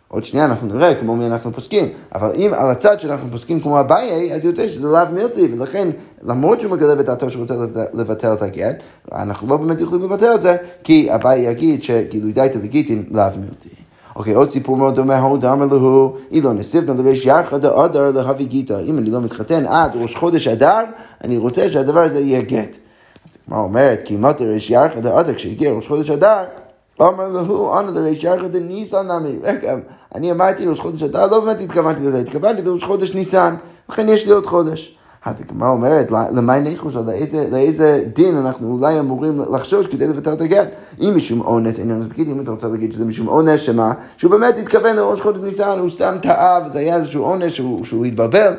עוד 0.08 0.24
שנייה 0.24 0.44
אנחנו 0.46 0.74
נראה 0.74 0.94
כמו 0.94 1.16
מי 1.16 1.26
אנחנו 1.26 1.52
פוסקים, 1.52 1.88
אבל 2.14 2.32
אם 2.36 2.50
על 2.54 2.70
הצד 2.70 3.00
שאנחנו 3.00 3.30
פוסקים 3.30 3.60
כמו 3.60 3.80
אביי, 3.80 4.34
אז 4.34 4.44
יוצא 4.44 4.68
שזה 4.68 4.88
לאו 4.88 5.00
מילטי, 5.12 5.48
ולכן 5.52 5.88
למרות 6.22 6.60
שהוא 6.60 6.72
מגלה 6.72 6.94
בדעתו 6.94 7.30
שהוא 7.30 7.40
רוצה 7.40 7.54
לבטל 7.94 8.32
את 8.32 8.42
הגט, 8.42 8.76
אנחנו 9.12 9.48
לא 9.48 9.56
באמת 9.56 9.80
יכולים 9.80 10.04
לבטל 10.04 10.34
את 10.34 10.42
זה, 10.42 10.56
כי 10.84 11.14
אביי 11.14 11.40
יגיד 11.40 11.82
שגילוי 11.82 12.32
דייתא 12.32 12.58
וגיטין 12.62 13.04
לאו 13.10 13.24
מילטי. 13.40 13.68
אוקיי, 14.16 14.34
עוד 14.34 14.50
סיפור 14.50 14.76
מאוד 14.76 14.94
דומה, 14.94 15.16
ההוא 15.16 15.38
דאמר 15.38 15.66
לו, 15.66 16.16
אילו 16.30 16.52
נסיבנה 16.52 17.02
לריש 17.02 17.26
ירחא 17.26 17.56
דאדר 17.56 18.10
להביא 18.10 18.46
גיטה. 18.46 18.78
אם 18.78 18.98
אני 18.98 19.10
לא 19.10 19.20
מתחתן 19.20 19.66
עד 19.66 19.96
ראש 19.96 20.16
חודש 20.16 20.48
אדר, 20.48 20.80
אני 21.24 21.36
רוצה 21.36 21.70
שהדבר 21.70 22.00
הזה 22.00 22.20
יהיה 22.20 22.40
גט. 22.40 22.76
אז 23.30 23.38
הגמרא 23.46 23.60
אומרת, 23.60 24.02
כי 24.04 24.16
מות 24.16 24.40
לריש 24.40 24.70
ירחא 24.70 25.00
דאדר, 25.00 25.34
כשהגיע 25.34 25.72
ראש 25.72 25.88
חודש 25.88 26.10
אדר, 26.10 26.44
אמר 27.02 27.28
לו, 27.28 27.80
אנא 27.80 27.90
לריש 27.90 28.24
ירחא 28.24 28.48
דניסן 28.48 29.10
נמי. 29.12 29.38
רגע, 29.42 29.76
אני 30.14 30.32
אמרתי 30.32 30.66
ראש 30.66 30.80
חודש 30.80 31.02
אדר, 31.02 31.26
לא 31.26 31.40
באמת 31.40 31.60
התכוונתי 31.60 32.02
לזה, 32.02 32.18
התכוונתי 32.18 32.62
לראש 32.62 32.84
חודש 32.84 33.14
ניסן, 33.14 33.54
לכן 33.88 34.08
יש 34.08 34.26
לי 34.26 34.32
עוד 34.32 34.46
חודש. 34.46 34.98
אז 35.24 35.40
הגמרא 35.40 35.68
אומרת, 35.68 36.10
למי 36.10 36.60
ניחוש, 36.60 36.96
לאיזה, 37.50 38.02
דין 38.12 38.36
אנחנו 38.36 38.72
אולי 38.72 38.98
אמורים 38.98 39.40
לחשוש 39.54 39.86
כדי 39.86 40.06
לבטל 40.06 40.32
את 40.32 40.40
הגט? 40.40 40.68
אם 41.00 41.12
משום 41.16 41.40
אונס, 41.40 41.78
אין 41.78 41.90
אונס 41.90 42.06
בגיטי, 42.06 42.32
אם 42.32 42.40
אתה 42.40 42.50
רוצה 42.50 42.68
להגיד 42.68 42.92
שזה 42.92 43.04
משום 43.04 43.28
אונס, 43.28 43.60
שמה? 43.60 43.92
שהוא 44.16 44.30
באמת 44.30 44.58
התכוון 44.58 44.96
לראש 44.96 45.20
חודש 45.20 45.38
ניסן, 45.42 45.78
הוא 45.78 45.90
סתם 45.90 46.16
טעה, 46.22 46.60
וזה 46.66 46.78
היה 46.78 46.96
איזשהו 46.96 47.24
אונס 47.24 47.52
שהוא 47.82 48.04
התבלבל. 48.04 48.54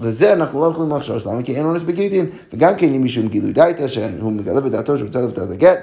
לזה 0.00 0.32
אנחנו 0.32 0.60
לא 0.60 0.66
יכולים 0.66 0.96
לחשוש, 0.96 1.26
למה? 1.26 1.42
כי 1.42 1.54
אין 1.56 1.66
אונס 1.66 1.82
בגיטין, 1.82 2.26
וגם 2.52 2.74
כן 2.76 2.94
אם 2.94 3.02
מישהו 3.02 3.22
עם 3.22 3.28
גילוי 3.28 3.52
דייתא, 3.52 3.88
שהוא 3.88 4.32
מגלה 4.32 4.60
בדעתו 4.60 4.96
שהוא 4.96 5.06
רוצה 5.06 5.20
לבטל 5.20 5.42
את 5.42 5.50
הגט, 5.50 5.78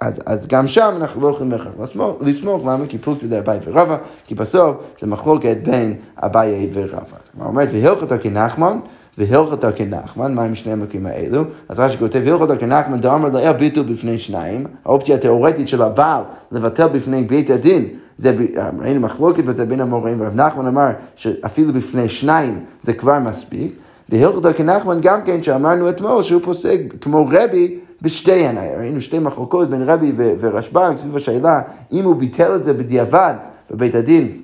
אז, 0.00 0.20
אז 0.26 0.46
גם 0.46 0.68
שם 0.68 0.94
אנחנו 0.96 1.20
לא 1.20 1.28
יכולים 1.28 1.50
בהכרח 1.50 1.74
לסמוך, 2.20 2.62
למה? 2.66 2.86
כי 2.88 2.98
פלוגתא 2.98 3.26
דאביי 3.26 3.58
ורבא, 3.64 3.96
כי 4.26 4.34
בסוף 4.34 4.76
זה 5.00 5.06
מחלוקת 5.06 5.56
בין 5.62 5.94
אביי 6.16 6.70
ורבא. 6.72 6.96
אז 6.96 7.30
הוא 7.38 7.44
אומר, 7.46 7.64
והלכתו 7.72 8.14
כנחמן, 8.22 8.78
והלכתו 9.18 9.68
כנחמן, 9.76 10.34
מה 10.34 10.42
עם 10.42 10.54
שני 10.54 10.72
המקרים 10.72 11.06
האלו? 11.06 11.42
אז 11.68 11.80
רש"י 11.80 11.98
כותב, 11.98 12.22
והלכתו 12.24 12.54
כנחמן 12.60 13.00
דאמר 13.00 13.28
לאל 13.28 13.52
ביטול 13.52 13.92
בפני 13.92 14.18
שניים, 14.18 14.66
האופציה 14.84 15.16
התיאורטית 15.16 15.68
של 15.68 15.82
הבעל 15.82 16.22
לבטל 16.52 16.88
בפני 16.88 17.22
בית 17.22 17.50
הדין. 17.50 17.88
זה, 18.18 18.32
ראינו 18.80 19.00
מחלוקת 19.00 19.44
בזה 19.44 19.66
בין 19.66 19.80
המוראים, 19.80 20.20
ורב 20.20 20.34
נחמן 20.34 20.66
אמר 20.66 20.90
שאפילו 21.16 21.72
בפני 21.72 22.08
שניים 22.08 22.64
זה 22.82 22.92
כבר 22.92 23.18
מספיק. 23.18 23.76
והלכתו 24.08 24.48
כנחמן 24.56 24.98
גם 25.02 25.22
כן, 25.22 25.42
שאמרנו 25.42 25.88
אתמול 25.90 26.22
שהוא 26.22 26.42
פוסק 26.44 26.80
כמו 27.00 27.28
רבי 27.30 27.78
בשתי 28.02 28.32
עיניי. 28.32 28.76
ראינו 28.76 29.00
שתי 29.00 29.18
מחלוקות 29.18 29.70
בין 29.70 29.82
רבי 29.82 30.12
ורשב"ג 30.16 30.92
סביב 30.96 31.16
השאלה 31.16 31.60
אם 31.92 32.04
הוא 32.04 32.16
ביטל 32.16 32.54
את 32.54 32.64
זה 32.64 32.72
בדיעבד 32.72 33.34
בבית 33.70 33.94
הדין 33.94 34.40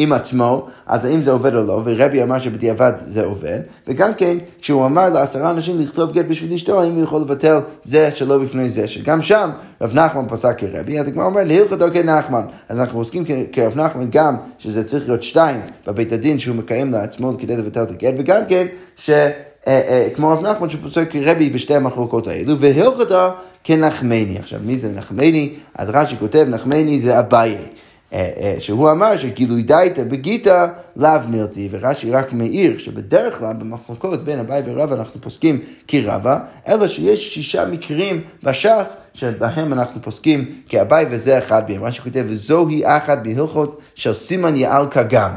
עם 0.00 0.12
עצמו, 0.12 0.66
אז 0.86 1.04
האם 1.04 1.22
זה 1.22 1.30
עובד 1.30 1.54
או 1.54 1.62
לא, 1.64 1.82
ורבי 1.84 2.22
אמר 2.22 2.38
שבדיעבד 2.38 2.92
זה 2.96 3.24
עובד, 3.24 3.60
וגם 3.88 4.14
כן, 4.14 4.38
כשהוא 4.60 4.86
אמר 4.86 5.10
לעשרה 5.10 5.50
אנשים 5.50 5.80
לכתוב 5.80 6.12
גט 6.12 6.24
בשביל 6.24 6.52
אשתו, 6.52 6.82
האם 6.82 6.94
הוא 6.94 7.02
יכול 7.02 7.20
לבטל 7.20 7.58
זה 7.82 8.10
שלא 8.12 8.38
בפני 8.38 8.70
זה, 8.70 8.88
שגם 8.88 9.22
שם 9.22 9.50
רב 9.80 9.94
נחמן 9.94 10.24
פסק 10.28 10.58
כרבי, 10.58 11.00
אז 11.00 11.08
הגמרא 11.08 11.24
אומר, 11.24 11.40
להלכתו 11.44 11.86
כנחמן. 11.92 12.42
אז 12.68 12.80
אנחנו 12.80 12.98
עוסקים 12.98 13.24
כרב 13.52 13.76
נחמן 13.76 14.06
גם, 14.10 14.36
שזה 14.58 14.84
צריך 14.84 15.08
להיות 15.08 15.22
שתיים 15.22 15.60
בבית 15.86 16.12
הדין 16.12 16.38
שהוא 16.38 16.56
מקיים 16.56 16.92
לעצמו 16.92 17.32
כדי 17.38 17.56
לבטל 17.56 17.82
את 17.82 17.90
הגט, 17.90 18.14
וגם 18.18 18.42
כן, 18.48 18.66
ש... 18.96 19.10
אה, 19.10 19.80
אה, 19.88 20.08
כמו 20.14 20.28
רב 20.28 20.46
נחמן 20.46 20.68
שפוסק 20.68 21.10
כרבי 21.10 21.50
בשתי 21.50 21.74
המחלוקות 21.74 22.26
האלו, 22.26 22.58
והלכתו 22.58 23.28
כנחמני. 23.64 24.38
עכשיו, 24.38 24.60
מי 24.64 24.78
זה 24.78 24.88
נחמני? 24.94 25.54
אז 25.74 25.90
רש"י 25.90 26.16
כותב, 26.18 26.46
נחמני 26.50 27.00
זה 27.00 27.18
אביי. 27.18 27.56
אה, 28.12 28.54
שהוא 28.58 28.90
אמר 28.90 29.16
שגילוי 29.16 29.62
דייתא 29.62 30.04
בגיתא 30.04 30.66
לאו 30.96 31.20
מילתי, 31.28 31.68
ורש"י 31.70 32.10
רק 32.10 32.32
מעיר 32.32 32.78
שבדרך 32.78 33.38
כלל 33.38 33.52
במחלוקות 33.52 34.24
בין 34.24 34.38
אביי 34.38 34.62
ורבא 34.66 34.94
אנחנו 34.94 35.20
פוסקים 35.20 35.60
כרבא, 35.88 36.38
אלא 36.68 36.88
שיש 36.88 37.34
שישה 37.34 37.64
מקרים 37.64 38.20
בש"ס 38.42 38.96
שבהם 39.14 39.72
אנחנו 39.72 40.02
פוסקים 40.02 40.44
כאביי 40.68 41.06
וזה 41.10 41.38
אחד 41.38 41.70
מהם. 41.70 41.84
רש"י 41.84 42.02
כותב, 42.02 42.24
וזוהי 42.28 42.82
אחת 42.86 43.18
בהלכות 43.22 43.80
של 43.94 44.14
סימן 44.14 44.56
יעל 44.56 44.86
כגם. 44.90 45.30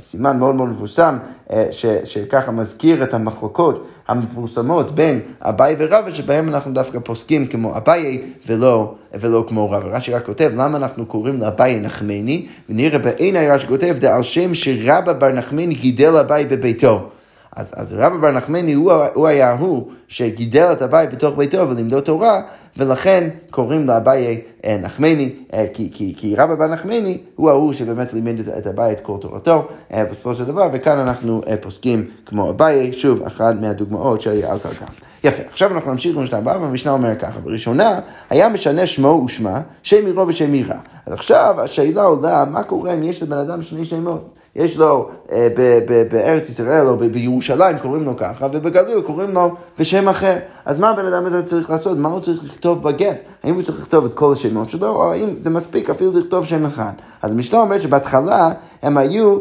סימן 0.00 0.38
מאוד 0.38 0.54
מאוד 0.54 0.68
מפורסם, 0.68 1.18
אה, 1.50 1.66
שככה 2.04 2.52
מזכיר 2.52 3.02
את 3.02 3.14
המחלוקות 3.14 3.88
המפורסמות 4.08 4.90
בין 4.90 5.20
אביי 5.40 5.76
ורבא, 5.78 6.10
שבהם 6.10 6.48
אנחנו 6.48 6.72
דווקא 6.72 6.98
פוסקים 7.04 7.46
כמו 7.46 7.76
אביי 7.76 8.22
ולא, 8.46 8.94
ולא 9.20 9.44
כמו 9.48 9.70
רבא. 9.70 9.88
רש"י 9.96 10.12
רק 10.12 10.26
כותב, 10.26 10.50
למה 10.56 10.76
אנחנו 10.78 11.06
קוראים 11.06 11.40
לאביי 11.40 11.80
נחמני? 11.80 12.46
ונראה 12.68 12.98
בעיניי 12.98 13.50
רש"י 13.50 13.66
כותב, 13.66 13.96
זה 14.00 14.14
על 14.14 14.22
שם 14.22 14.54
שרבא 14.54 15.12
בר 15.12 15.32
נחמני 15.32 15.74
גידל 15.74 16.16
אביי 16.16 16.44
בביתו. 16.44 17.10
אז, 17.56 17.72
אז 17.76 17.92
רבא 17.92 18.16
בר 18.16 18.30
נחמני 18.30 18.72
הוא, 18.72 18.92
הוא 19.14 19.26
היה 19.26 19.52
הוא 19.52 19.88
שגידל 20.08 20.72
את 20.72 20.82
אביי 20.82 21.06
בתוך 21.06 21.36
ביתו 21.36 21.68
ולימדו 21.68 22.00
תורה, 22.00 22.40
ולכן 22.76 23.28
קוראים 23.50 23.86
לאביי 23.86 24.40
אה, 24.64 24.76
נחמני, 24.82 25.32
אה, 25.54 25.66
כי, 25.74 25.90
כי, 25.92 26.14
כי 26.16 26.36
רבא 26.36 26.54
בר 26.54 26.66
נחמני 26.66 27.18
הוא 27.36 27.50
ההוא 27.50 27.72
שבאמת 27.72 28.14
לימד 28.14 28.38
את, 28.38 28.48
את 28.58 28.66
אביי 28.66 28.92
את 28.92 29.00
כל 29.00 29.16
תורתו 29.20 29.68
אה, 29.92 30.04
בסופו 30.04 30.34
של 30.34 30.44
דבר, 30.44 30.68
וכאן 30.72 30.98
אנחנו 30.98 31.40
פוסקים 31.60 32.04
כמו 32.26 32.50
אביי, 32.50 32.92
שוב, 32.92 33.22
אחת 33.22 33.54
מהדוגמאות 33.60 34.20
של 34.20 34.32
יעל 34.32 34.58
קלקל. 34.58 34.92
יפה, 35.24 35.42
עכשיו 35.50 35.72
אנחנו 35.72 35.90
נמשיך 35.90 36.16
במשנה 36.16 36.38
הבאה, 36.38 36.60
והמשנה 36.60 36.92
אומר 36.92 37.14
ככה, 37.18 37.40
בראשונה 37.40 38.00
היה 38.30 38.48
משנה 38.48 38.86
שמו 38.86 39.22
ושמה, 39.26 39.60
שם 39.82 40.06
עירו 40.06 40.26
ושם 40.28 40.52
עירה. 40.52 40.78
אז 41.06 41.12
עכשיו 41.12 41.54
השאלה 41.58 42.02
עולה, 42.02 42.44
מה 42.44 42.62
קורה 42.62 42.94
אם 42.94 43.02
יש 43.02 43.22
לבן 43.22 43.38
אדם 43.38 43.62
שני 43.62 43.84
שמות? 43.84 44.36
יש 44.56 44.76
לו 44.76 45.08
אה, 45.32 45.48
ב- 45.56 45.78
ב- 45.88 46.02
בארץ 46.12 46.48
ישראל 46.48 46.86
או 46.86 46.96
ב- 46.96 47.04
בירושלים 47.04 47.78
קוראים 47.78 48.04
לו 48.04 48.16
ככה, 48.16 48.46
ובגליל 48.52 49.00
קוראים 49.00 49.30
לו 49.30 49.54
בשם 49.78 50.08
אחר. 50.08 50.36
אז 50.64 50.80
מה 50.80 50.90
הבן 50.90 51.06
אדם 51.06 51.26
הזה 51.26 51.42
צריך 51.42 51.70
לעשות? 51.70 51.98
מה 51.98 52.08
הוא 52.08 52.20
צריך 52.20 52.44
לכתוב 52.44 52.82
בגט? 52.82 53.16
האם 53.44 53.54
הוא 53.54 53.62
צריך 53.62 53.80
לכתוב 53.80 54.04
את 54.04 54.14
כל 54.14 54.32
השמות 54.32 54.70
שלו, 54.70 54.88
או 54.88 55.12
האם 55.12 55.28
זה 55.40 55.50
מספיק 55.50 55.90
אפילו 55.90 56.12
לכתוב 56.20 56.44
שם 56.44 56.64
אחד? 56.66 56.92
אז 57.22 57.32
המשנה 57.32 57.58
אומרת 57.58 57.80
שבהתחלה 57.80 58.50
הם 58.82 58.96
היו 58.98 59.38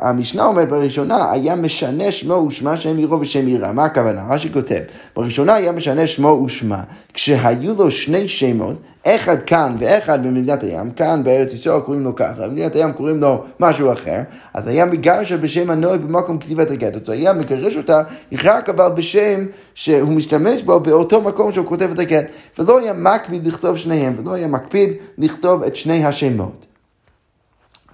המשנה 0.00 0.46
אומרת 0.46 0.68
בראשונה, 0.68 1.32
היה 1.32 1.56
משנה 1.56 2.12
שמו 2.12 2.34
ושמה 2.34 2.76
שם 2.76 2.96
עירו 2.96 3.20
ושם 3.20 3.46
עירה. 3.46 3.72
מה 3.72 3.84
הכוונה? 3.84 4.24
רש"י 4.28 4.52
כותב, 4.52 4.78
בראשונה 5.16 5.54
היה 5.54 5.72
משנה 5.72 6.06
שמו 6.06 6.42
ושמה, 6.44 6.82
כשהיו 7.14 7.74
לו 7.74 7.90
שני 7.90 8.28
שמות, 8.28 8.76
אחד 9.06 9.42
כאן 9.42 9.76
ואחד 9.78 10.26
במדינת 10.26 10.62
הים, 10.62 10.90
כאן 10.90 11.24
בארץ 11.24 11.52
ישראל 11.52 11.80
קוראים 11.80 12.04
לו 12.04 12.14
ככה, 12.14 12.48
במדינת 12.48 12.76
הים 12.76 12.92
קוראים 12.92 13.20
לו 13.20 13.44
משהו 13.60 13.92
אחר, 13.92 14.18
אז 14.54 14.68
היה 14.68 14.84
מגרש 14.84 15.32
בשם 15.32 15.70
הנוהג 15.70 16.00
במקום 16.00 16.38
כתיבת 16.38 16.70
הגט, 16.70 16.94
אותו 16.94 17.12
היה 17.12 17.32
מגרש 17.32 17.76
אותה 17.76 18.02
רק 18.44 18.68
אבל 18.68 18.88
בשם 18.88 19.46
שהוא 19.74 20.12
משתמש 20.12 20.62
בו 20.62 20.80
באותו 20.80 21.20
מקום 21.20 21.52
שהוא 21.52 21.66
כותב 21.66 21.90
את 21.94 21.98
הגט, 21.98 22.24
ולא 22.58 22.78
היה 22.78 22.92
מקפיד 22.92 23.46
לכתוב 23.46 23.76
שניהם, 23.76 24.12
ולא 24.16 24.34
היה 24.34 24.48
מקפיד 24.48 24.90
לכתוב 25.18 25.62
את 25.62 25.76
שני 25.76 26.04
השמות. 26.04 26.71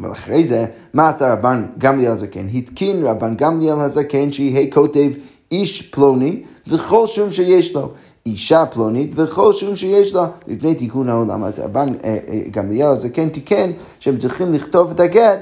אבל 0.00 0.12
אחרי 0.12 0.44
זה, 0.44 0.66
מה 0.94 1.08
עשה 1.08 1.32
רבן 1.32 1.66
גמליאל 1.78 2.12
הזקן? 2.12 2.46
התקין 2.54 3.06
רבן 3.06 3.34
גמליאל 3.36 3.80
הזקן 3.80 4.32
שיהיה 4.32 4.70
כותב 4.70 5.10
איש 5.52 5.82
פלוני 5.82 6.42
וכל 6.66 7.06
שום 7.06 7.30
שיש 7.30 7.74
לו. 7.74 7.90
אישה 8.26 8.66
פלונית 8.66 9.12
וכל 9.14 9.52
שום 9.52 9.76
שיש 9.76 10.14
לה 10.14 10.26
מפני 10.48 10.74
תיקון 10.74 11.08
העולם. 11.08 11.44
אז 11.44 11.58
רבן 11.58 11.88
אה, 12.04 12.18
אה, 12.28 12.40
גמליאל 12.50 12.88
הזקן 12.88 13.28
תיקן 13.28 13.70
שהם 14.00 14.18
צריכים 14.18 14.52
לכתוב 14.52 14.90
את 14.90 15.00
הגט 15.00 15.38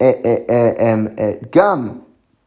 אה, 0.00 0.94
גם 1.56 1.88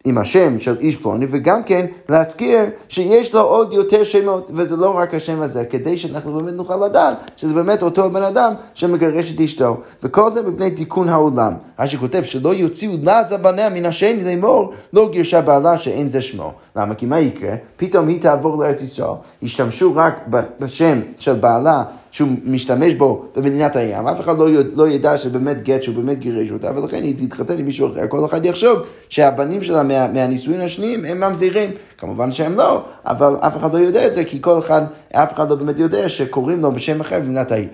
עם 0.05 0.17
השם 0.17 0.59
של 0.59 0.77
איש 0.79 0.95
פלוני, 0.95 1.25
וגם 1.31 1.63
כן 1.63 1.85
להזכיר 2.09 2.59
שיש 2.89 3.33
לו 3.33 3.41
עוד 3.41 3.73
יותר 3.73 4.03
שמות, 4.03 4.51
וזה 4.53 4.75
לא 4.75 4.97
רק 4.97 5.13
השם 5.13 5.41
הזה, 5.41 5.65
כדי 5.65 5.97
שאנחנו 5.97 6.39
באמת 6.39 6.53
נוכל 6.53 6.85
לדעת 6.85 7.17
שזה 7.35 7.53
באמת 7.53 7.83
אותו 7.83 8.09
בן 8.09 8.23
אדם 8.23 8.53
שמגרש 8.73 9.31
את 9.31 9.41
אשתו. 9.41 9.77
וכל 10.03 10.33
זה 10.33 10.41
מפני 10.41 10.71
תיקון 10.71 11.09
העולם. 11.09 11.53
רש"י 11.79 11.97
כותב 11.97 12.23
שלא 12.23 12.53
יוציאו 12.53 12.93
לזה 13.03 13.37
בניה 13.37 13.69
מן 13.69 13.85
השני 13.85 14.23
לאמור, 14.23 14.73
לא 14.93 15.09
גירשה 15.11 15.41
בעלה 15.41 15.77
שאין 15.77 16.09
זה 16.09 16.21
שמו. 16.21 16.53
למה? 16.75 16.95
כי 16.95 17.05
מה 17.05 17.19
יקרה? 17.19 17.53
פתאום 17.75 18.07
היא 18.07 18.21
תעבור 18.21 18.63
לארץ 18.63 18.81
ישראל, 18.81 19.13
ישתמשו 19.41 19.95
רק 19.95 20.27
בשם 20.59 20.99
של 21.19 21.33
בעלה 21.33 21.83
שהוא 22.13 22.29
משתמש 22.43 22.93
בו 22.93 23.25
במדינת 23.35 23.75
הים, 23.75 24.07
אף 24.07 24.21
אחד 24.21 24.37
לא, 24.37 24.47
לא 24.75 24.87
ידע 24.87 25.17
שבאמת 25.17 25.63
גט, 25.63 25.83
שהוא 25.83 25.95
באמת 25.95 26.19
גירש 26.19 26.51
אותה, 26.51 26.71
ולכן 26.75 27.03
היא 27.03 27.27
תתחתן 27.27 27.57
עם 27.57 27.65
מישהו 27.65 27.93
אחר, 27.93 28.07
כל 28.07 28.25
אחד 28.25 28.45
יחשוב 28.45 28.79
שהבנים 29.09 29.63
שלה 29.63 29.83
מה, 29.83 30.07
מהנישואין 30.07 30.61
השניים 30.61 31.05
הם 31.05 31.19
ממזירים. 31.19 31.71
כמובן 31.97 32.31
שהם 32.31 32.55
לא, 32.55 32.83
אבל 33.05 33.35
אף 33.39 33.57
אחד 33.57 33.73
לא 33.73 33.79
יודע 33.79 34.07
את 34.07 34.13
זה, 34.13 34.23
כי 34.23 34.41
כל 34.41 34.59
אחד, 34.59 34.81
אף 35.13 35.33
אחד 35.33 35.49
לא 35.49 35.55
באמת 35.55 35.79
יודע 35.79 36.09
שקוראים 36.09 36.61
לו 36.61 36.71
בשם 36.71 37.01
אחר 37.01 37.19
במדינת 37.19 37.51
הים. 37.51 37.69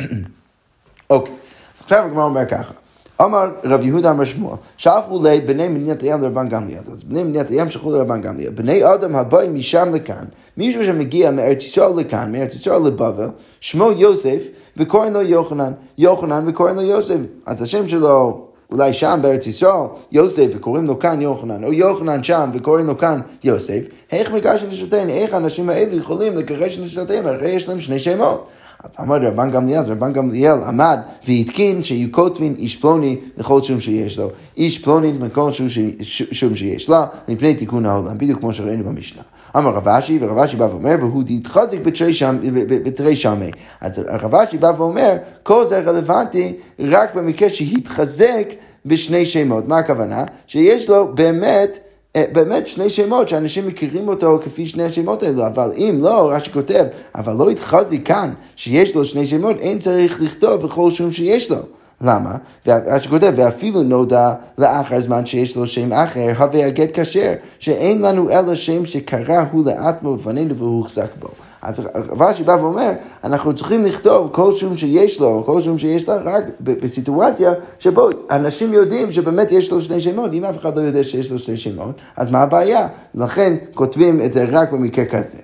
אוקיי, 1.10 1.34
אז 1.76 1.82
עכשיו 1.82 2.04
הגמרא 2.04 2.24
אומר 2.24 2.46
ככה. 2.46 2.72
אמר 3.20 3.50
רב 3.64 3.80
יהודה 3.82 4.10
אמר 4.10 4.24
שמואל, 4.24 4.56
שלחו 4.76 5.22
לבני 5.22 5.68
מדינת 5.68 6.02
הים 6.02 6.22
לרבן 6.22 6.48
גמליאל. 6.48 6.78
אז 6.78 7.04
בני 7.04 7.22
מדינת 7.22 7.50
הים 7.50 7.70
שלחו 7.70 7.90
לרבן 7.90 8.20
גמליאל. 8.22 8.50
בני 8.50 8.94
אדם 8.94 9.16
הבאים 9.16 9.54
משם 9.54 9.94
לכאן, 9.94 10.24
מישהו 10.56 10.84
שמגיע 10.84 11.30
מארץ 11.30 11.64
ישראל 11.64 11.92
לכאן, 11.96 12.32
מארץ 12.32 12.54
ישראל 12.54 12.82
לבבל, 12.86 13.28
שמו 13.60 13.92
יוסף, 13.92 14.46
וקוראים 14.76 15.12
לו 15.12 15.22
יוחנן. 15.22 15.72
יוחנן 15.98 16.48
וקוראים 16.48 16.76
לו 16.76 16.82
יוסף. 16.82 17.16
אז 17.46 17.62
השם 17.62 17.88
שלו 17.88 18.46
אולי 18.72 18.92
שם 18.92 19.18
בארץ 19.22 19.46
ישראל, 19.46 19.86
יוסף, 20.12 20.46
וקוראים 20.54 20.84
לו 20.84 20.98
כאן 20.98 21.20
יוחנן, 21.20 21.64
או 21.64 21.72
יוחנן 21.72 22.24
שם, 22.24 22.50
וקוראים 22.54 22.86
לו 22.86 22.98
כאן 22.98 23.20
יוסף, 23.44 23.80
איך 24.12 24.32
מגרש 24.32 24.62
נשותיהם, 24.62 25.08
איך 25.08 25.34
האנשים 25.34 25.70
האלה 25.70 25.94
יכולים 25.94 26.36
לגרש 26.36 26.78
נשותיהם, 26.78 27.26
הרי 27.26 27.50
יש 27.50 27.68
להם 27.68 27.80
שני 27.80 27.98
שמות. 27.98 28.48
אז 28.84 28.90
אמר 29.00 29.16
רבן 29.22 29.50
גמליאל, 29.50 29.78
אז 29.78 29.88
רבן 29.88 30.12
גמליאל 30.12 30.62
עמד 30.62 30.98
והתקין 31.28 31.82
שיהיו 31.82 32.12
כותבין 32.12 32.54
איש 32.58 32.76
פלוני 32.76 33.20
לכל 33.36 33.62
שום 33.62 33.80
שיש 33.80 34.18
לו. 34.18 34.30
איש 34.56 34.78
פלוני 34.78 35.12
לכל 35.20 35.50
שום 36.32 36.56
שיש 36.56 36.88
לה, 36.88 37.06
מפני 37.28 37.54
תיקון 37.54 37.86
העולם, 37.86 38.18
בדיוק 38.18 38.40
כמו 38.40 38.54
שראינו 38.54 38.84
במשנה. 38.84 39.22
אמר 39.56 39.70
רב 39.70 39.88
אשי, 39.88 40.18
ורב 40.20 40.38
אשי 40.38 40.56
בא 40.56 40.64
ואומר, 40.64 40.96
והוא 41.00 41.22
דתחזק 41.26 41.78
בתרי 42.84 43.16
שמי. 43.16 43.50
אז 43.80 43.98
רב 43.98 44.34
אשי 44.34 44.58
בא 44.58 44.72
ואומר, 44.76 45.16
כל 45.42 45.66
זה 45.66 45.78
רלוונטי 45.78 46.56
רק 46.78 47.14
במקרה 47.14 47.50
שהתחזק 47.50 48.48
בשני 48.86 49.26
שמות. 49.26 49.68
מה 49.68 49.78
הכוונה? 49.78 50.24
שיש 50.46 50.88
לו 50.88 51.14
באמת... 51.14 51.78
אה, 52.16 52.24
באמת 52.32 52.66
שני 52.66 52.90
שמות 52.90 53.28
שאנשים 53.28 53.66
מכירים 53.66 54.08
אותו 54.08 54.38
כפי 54.42 54.66
שני 54.66 54.84
השמות 54.84 55.22
האלו, 55.22 55.46
אבל 55.46 55.72
אם 55.76 55.98
לא, 56.02 56.30
רש"י 56.32 56.52
כותב, 56.52 56.84
אבל 57.14 57.32
לא 57.32 57.50
התחזי 57.50 58.00
כאן 58.04 58.32
שיש 58.56 58.94
לו 58.94 59.04
שני 59.04 59.26
שמות, 59.26 59.56
אין 59.60 59.78
צריך 59.78 60.20
לכתוב 60.20 60.62
בכל 60.62 60.90
שום 60.90 61.12
שיש 61.12 61.50
לו. 61.50 61.56
למה? 62.00 62.36
רש"י 62.66 63.08
כותב, 63.08 63.32
ואפילו 63.36 63.82
נודע 63.82 64.32
לאחר 64.58 65.00
זמן 65.00 65.26
שיש 65.26 65.56
לו 65.56 65.66
שם 65.66 65.92
אחר, 65.92 66.32
הווה 66.38 66.66
הגט 66.66 67.00
כשר, 67.00 67.32
שאין 67.58 68.02
לנו 68.02 68.30
אלא 68.30 68.54
שם 68.54 68.86
שקרא 68.86 69.44
הוא 69.52 69.64
לאטמו 69.66 70.16
בפנינו 70.16 70.56
והוא 70.56 70.78
הוחזק 70.78 71.08
בו. 71.20 71.28
אז 71.62 71.82
רש"י 72.20 72.42
בא 72.44 72.56
ואומר, 72.60 72.92
אנחנו 73.24 73.54
צריכים 73.54 73.84
לכתוב 73.84 74.28
כל 74.32 74.52
שום 74.52 74.76
שיש 74.76 75.20
לו, 75.20 75.42
כל 75.46 75.60
שום 75.60 75.78
שיש 75.78 76.08
לה, 76.08 76.16
רק 76.16 76.44
בסיטואציה 76.60 77.52
שבו 77.78 78.08
אנשים 78.30 78.72
יודעים 78.72 79.12
שבאמת 79.12 79.52
יש 79.52 79.72
לו 79.72 79.80
שני 79.80 80.00
שמות, 80.00 80.32
אם 80.32 80.44
אף 80.44 80.58
אחד 80.58 80.76
לא 80.76 80.82
יודע 80.82 81.04
שיש 81.04 81.32
לו 81.32 81.38
שני 81.38 81.56
שמות, 81.56 81.94
אז 82.16 82.30
מה 82.30 82.42
הבעיה? 82.42 82.88
לכן 83.14 83.54
כותבים 83.74 84.20
את 84.20 84.32
זה 84.32 84.44
רק 84.50 84.72
במקרה 84.72 85.04
כזה. 85.04 85.38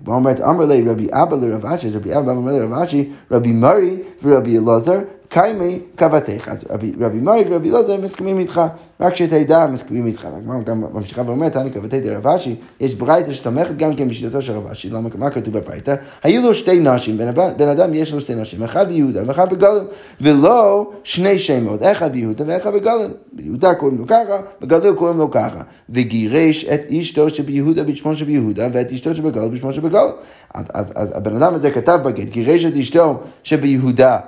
הגמרא 0.00 0.16
אומרת, 0.16 0.40
אמר 0.40 0.64
לי 0.66 0.88
רבי 0.88 1.06
אבא 1.12 1.36
לרב 1.36 1.66
אשי, 1.66 1.90
רבי 1.90 2.18
אבא 2.18 2.32
אומר 2.32 2.52
לרב 2.52 2.72
אשי, 2.72 3.10
רבי 3.30 3.52
מרי 3.52 4.02
ורבי 4.22 4.58
אלעזר, 4.58 4.98
קיימי 5.34 5.78
קוותך. 5.98 6.48
אז 6.48 6.64
רבי, 6.70 6.92
רבי 7.00 7.20
מרי 7.20 7.44
ורבי 7.48 7.70
אלעזר 7.70 8.00
מסכימים 8.00 8.38
איתך, 8.38 8.60
רק 9.00 9.16
שתדע 9.16 9.66
מסכימים 9.66 10.06
איתך. 10.06 10.26
הגמרא 10.36 10.62
גם 10.62 10.84
ממשיכה 10.92 11.22
ואומרת, 11.26 11.52
תני 11.52 11.70
קוותי 11.70 12.00
דרב 12.00 12.26
אשי, 12.26 12.56
יש 12.80 12.94
ברייתא 12.94 13.32
שתומכת 13.32 13.76
גם 13.76 13.96
כן 13.96 14.08
בשיטתו 14.08 14.42
של 14.42 14.52
רב 14.52 14.70
אשי, 14.70 14.90
למה 14.90 15.08
מה 15.18 15.30
כתוב 15.30 15.58
בברייתא? 15.58 15.94
היו 16.22 16.42
לו 16.42 16.54
שתי 16.54 16.80
נשים, 16.80 17.18
בן, 17.58 17.68
אדם 17.68 17.94
יש 17.94 18.12
לו 18.12 18.20
שתי 18.20 18.34
נשים, 18.34 18.62
אחד 18.62 18.88
ביהודה 18.88 19.22
ואחד 19.26 19.50
בגליל, 19.50 19.82
ולא 20.20 20.90
שני 21.04 21.38
שמות, 21.38 21.82
אחד 21.82 22.12
ביהודה 22.12 22.44
ואחד 22.46 22.74
בגליל. 22.74 23.10
ביהודה 23.32 23.74
קוראים 23.74 23.98
לו 23.98 24.06
ככה, 24.06 24.40
בגליל 24.60 24.94
קוראים 24.94 25.18
לו 25.18 25.30
ככה. 25.30 25.60
וגירש 25.90 26.64
את 26.64 26.80
אשתו 27.00 27.30
שביהודה 27.30 27.82
בשמו 27.82 28.14
שביהודה, 28.14 28.68
ואת 28.72 28.92
אשתו 28.92 29.14
שבגליל 29.14 29.48
בשמו 29.48 29.72
שבגליל. 29.72 30.10
אז, 30.54 30.64
אז, 30.74 30.92
אז 30.94 31.16
הבן 31.16 31.36
אדם 31.36 31.54
הזה 31.54 31.70
כתב 31.70 31.98
בגט, 32.04 32.28
גירש 32.28 32.64
את 32.64 32.76
אשתו 32.76 33.20
שביהודה. 33.42 34.18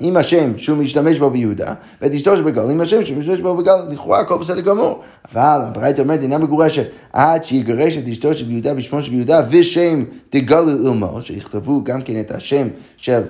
עם 0.00 0.16
השם 0.16 0.58
שהוא 0.58 0.78
משתמש 0.78 1.18
בו 1.18 1.30
ביהודה, 1.30 1.74
ואת 2.02 2.14
אשתו 2.14 2.36
שבגל 2.36 2.70
עם 2.70 2.80
השם 2.80 3.04
שהוא 3.04 3.18
משתמש 3.18 3.40
בו 3.40 3.56
בגל, 3.56 3.76
לכאורה 3.90 4.20
הכל 4.20 4.38
בסדר 4.38 4.60
גמור. 4.60 5.02
אבל 5.32 5.60
הברייתא 5.62 6.00
אומרת, 6.02 6.22
אינה 6.22 6.38
מגורשת 6.38 6.86
עד 7.12 7.44
שיגרש 7.44 7.96
את 7.96 8.08
אשתו 8.08 8.34
של 8.34 8.44
ביהודה 8.44 8.74
בשמו 8.74 9.02
של 9.02 9.10
ביהודה, 9.10 9.42
ושם 9.50 10.04
דגל 10.32 10.56
אלמו, 10.56 11.22
שיכתבו 11.22 11.84
גם 11.84 12.02
כן 12.02 12.20
את 12.20 12.30
השם 12.30 12.68
של... 12.96 13.22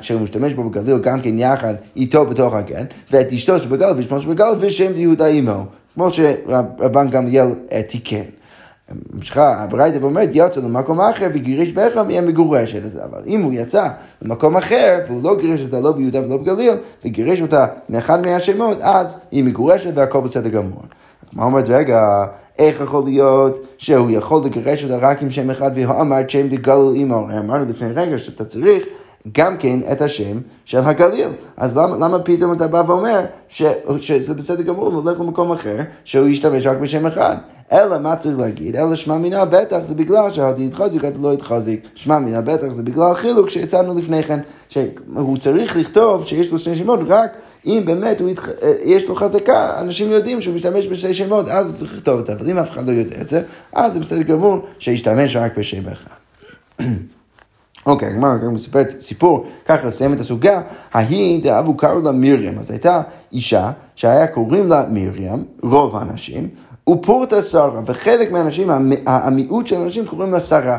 שהוא 0.00 0.20
משתמש 0.20 0.52
בו 0.52 0.70
בגליל 0.70 0.98
גם 0.98 1.20
כן 1.20 1.38
יחד 1.38 1.74
איתו 1.96 2.26
בתוך 2.26 2.54
הגן, 2.54 2.84
ואת 3.10 3.32
אשתו 3.32 3.58
שבגל 3.58 3.92
בשמו 3.92 4.20
של 4.20 4.28
בגל, 4.28 4.52
ושם 4.60 4.92
יהודה 4.96 5.26
עמו, 5.26 5.64
כמו 5.94 6.10
שרבן 6.10 7.08
גמליאל 7.10 7.48
אה, 7.72 7.82
תיקן. 7.82 8.39
ממשיכה 9.12 9.62
הברייתא 9.62 9.98
ואומרת, 10.00 10.28
יצא 10.32 10.60
למקום 10.60 11.00
אחר 11.00 11.28
וגירש 11.32 11.68
בחם, 11.68 12.10
יהיה 12.10 12.20
מגורשת. 12.20 13.00
אבל 13.04 13.20
אם 13.26 13.42
הוא 13.42 13.52
יצא 13.52 13.88
למקום 14.22 14.56
אחר, 14.56 14.98
והוא 15.06 15.22
לא 15.22 15.40
גירש 15.40 15.62
אותה 15.62 15.80
לא 15.80 15.92
ביהודה 15.92 16.26
ולא 16.26 16.36
בגליל, 16.36 16.74
וגירש 17.04 17.40
אותה 17.40 17.66
מאחד 17.88 18.26
מהשמות, 18.26 18.78
אז 18.80 19.16
היא 19.30 19.44
מגורשת 19.44 19.90
והכל 19.94 20.20
בסדר 20.20 20.48
גמור. 20.48 20.82
מה 21.32 21.44
אומרת, 21.44 21.68
רגע, 21.68 22.24
איך 22.58 22.80
יכול 22.80 23.04
להיות 23.04 23.66
שהוא 23.78 24.10
יכול 24.10 24.42
לגרש 24.44 24.84
אותה 24.84 24.96
רק 24.96 25.22
עם 25.22 25.30
שם 25.30 25.50
אחד, 25.50 25.70
והוא 25.74 26.00
אמר 26.00 26.16
שם 26.28 26.48
דגליל 26.48 26.92
עמו? 26.94 27.28
אמרנו 27.38 27.64
לפני 27.64 27.92
רגע 27.92 28.18
שאתה 28.18 28.44
צריך 28.44 28.86
גם 29.32 29.56
כן 29.56 29.80
את 29.92 30.02
השם 30.02 30.38
של 30.64 30.78
הגליל. 30.78 31.28
אז 31.56 31.76
למה, 31.76 31.96
למה 31.96 32.18
פתאום 32.18 32.52
אתה 32.52 32.68
בא 32.68 32.82
ואומר 32.86 33.20
ש, 33.48 33.62
שזה 34.00 34.34
בסדר 34.34 34.62
גמור, 34.62 34.86
הוא 34.86 35.02
הולך 35.02 35.20
למקום 35.20 35.52
אחר, 35.52 35.76
שהוא 36.04 36.28
ישתמש 36.28 36.66
רק 36.66 36.76
בשם 36.76 37.06
אחד? 37.06 37.36
אלא 37.72 37.98
מה 37.98 38.16
צריך 38.16 38.38
להגיד? 38.38 38.76
אלא 38.76 38.94
שמע 38.94 39.18
מינה 39.18 39.44
בטח 39.44 39.78
זה 39.82 39.94
בגלל 39.94 40.30
שהדי 40.30 40.66
התחזיק 40.66 41.04
אתה 41.04 41.18
לא 41.20 41.32
התחזיק. 41.32 41.88
שמע 41.94 42.18
מינה 42.18 42.40
בטח 42.40 42.68
זה 42.68 42.82
בגלל 42.82 43.14
חילוק 43.14 43.50
שהצענו 43.50 43.98
לפני 43.98 44.22
כן, 44.22 44.40
שהוא 44.68 45.36
צריך 45.38 45.76
לכתוב 45.76 46.26
שיש 46.26 46.52
לו 46.52 46.58
שני 46.58 46.76
שמות 46.76 47.00
רק 47.06 47.36
אם 47.66 47.82
באמת 47.84 48.20
הוא 48.20 48.28
יתח... 48.28 48.48
יש 48.84 49.08
לו 49.08 49.16
חזקה, 49.16 49.80
אנשים 49.80 50.12
יודעים 50.12 50.40
שהוא 50.40 50.54
משתמש 50.54 50.86
בשני 50.86 51.14
שמות, 51.14 51.48
אז 51.48 51.66
הוא 51.66 51.74
צריך 51.74 51.94
לכתוב 51.94 52.20
אותה, 52.20 52.32
אבל 52.32 52.50
אם 52.50 52.58
אף 52.58 52.70
אחד 52.70 52.86
לא 52.86 52.92
יודע 52.92 53.20
את 53.20 53.28
זה, 53.28 53.42
אז 53.72 53.92
זה 53.92 54.00
בסדר 54.00 54.22
גמור 54.22 54.58
שישתמש 54.78 55.36
רק 55.36 55.58
בשם 55.58 55.88
אחד. 55.88 56.16
אוקיי, 57.86 58.08
הגמרא 58.08 58.36
גם 58.36 58.54
מספרת 58.54 58.94
סיפור, 59.00 59.46
ככה 59.64 59.88
לסיים 59.88 60.12
את 60.12 60.20
הסוגיה, 60.20 60.60
ההיא 60.92 61.42
דאבו 61.42 61.76
קראו 61.76 62.00
לה 62.00 62.12
מרים, 62.12 62.58
אז 62.58 62.70
הייתה 62.70 63.02
אישה 63.32 63.70
שהיה 63.94 64.26
קוראים 64.26 64.68
לה 64.68 64.84
מרים, 64.90 65.44
רוב 65.62 65.96
האנשים, 65.96 66.48
ופורטה 66.90 67.42
שרה, 67.42 67.80
וחלק 67.86 68.32
מהאנשים, 68.32 68.70
המיעוט 69.06 69.66
של 69.66 69.76
האנשים 69.76 70.06
קוראים 70.06 70.32
לה 70.32 70.40
שרה. 70.40 70.78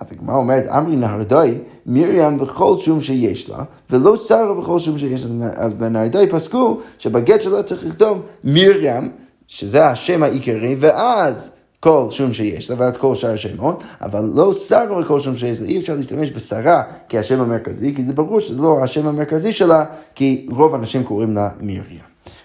אז 0.00 0.12
הגמרא 0.12 0.36
אומרת, 0.36 0.66
אמרי 0.66 0.96
נהרדוי, 0.96 1.58
מרים 1.86 2.38
בכל 2.38 2.78
שום 2.78 3.00
שיש 3.00 3.50
לה, 3.50 3.58
ולא 3.90 4.16
שרה 4.16 4.54
בכל 4.54 4.78
שום 4.78 4.98
שיש 4.98 5.24
לה. 5.24 5.46
אז 5.54 5.74
בנהרדוי 5.74 6.26
פסקו 6.26 6.80
שבגט 6.98 7.42
שלה 7.42 7.62
צריך 7.62 7.86
לכתוב 7.86 8.22
מרים, 8.44 9.10
שזה 9.46 9.86
השם 9.86 10.22
העיקרי, 10.22 10.76
ואז 10.78 11.50
כל 11.80 12.06
שום 12.10 12.32
שיש 12.32 12.70
לה 12.70 12.76
ועד 12.78 12.96
כל 12.96 13.14
שאר 13.14 13.32
השמות, 13.32 13.84
אבל 14.00 14.30
לא 14.34 14.52
שרה 14.54 15.00
בכל 15.00 15.20
שום 15.20 15.36
שיש 15.36 15.60
לה. 15.60 15.66
אי 15.66 15.78
אפשר 15.78 15.94
להשתמש 15.94 16.32
בשרה 16.32 16.82
כהשם 17.08 17.40
המרכזי, 17.40 17.94
כי 17.94 18.04
זה 18.04 18.12
ברור 18.12 18.40
שזה 18.40 18.62
לא 18.62 18.84
השם 18.84 19.06
המרכזי 19.06 19.52
שלה, 19.52 19.84
כי 20.14 20.48
רוב 20.50 20.74
האנשים 20.74 21.04
קוראים 21.04 21.34
לה 21.34 21.48
מרים. 21.60 21.98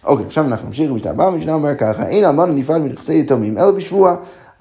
אוקיי, 0.04 0.26
עכשיו 0.26 0.46
אנחנו 0.46 0.68
נמשיך 0.68 0.92
במשנה 0.92 1.12
הבאה, 1.12 1.28
המשנה 1.28 1.54
אומר 1.54 1.76
ככה, 1.76 2.08
אין 2.08 2.26
אלמנה 2.26 2.54
נפרד 2.54 2.78
מנכסי 2.78 3.20
יתומים, 3.20 3.58
אלא 3.58 3.72
בשבוע. 3.72 4.16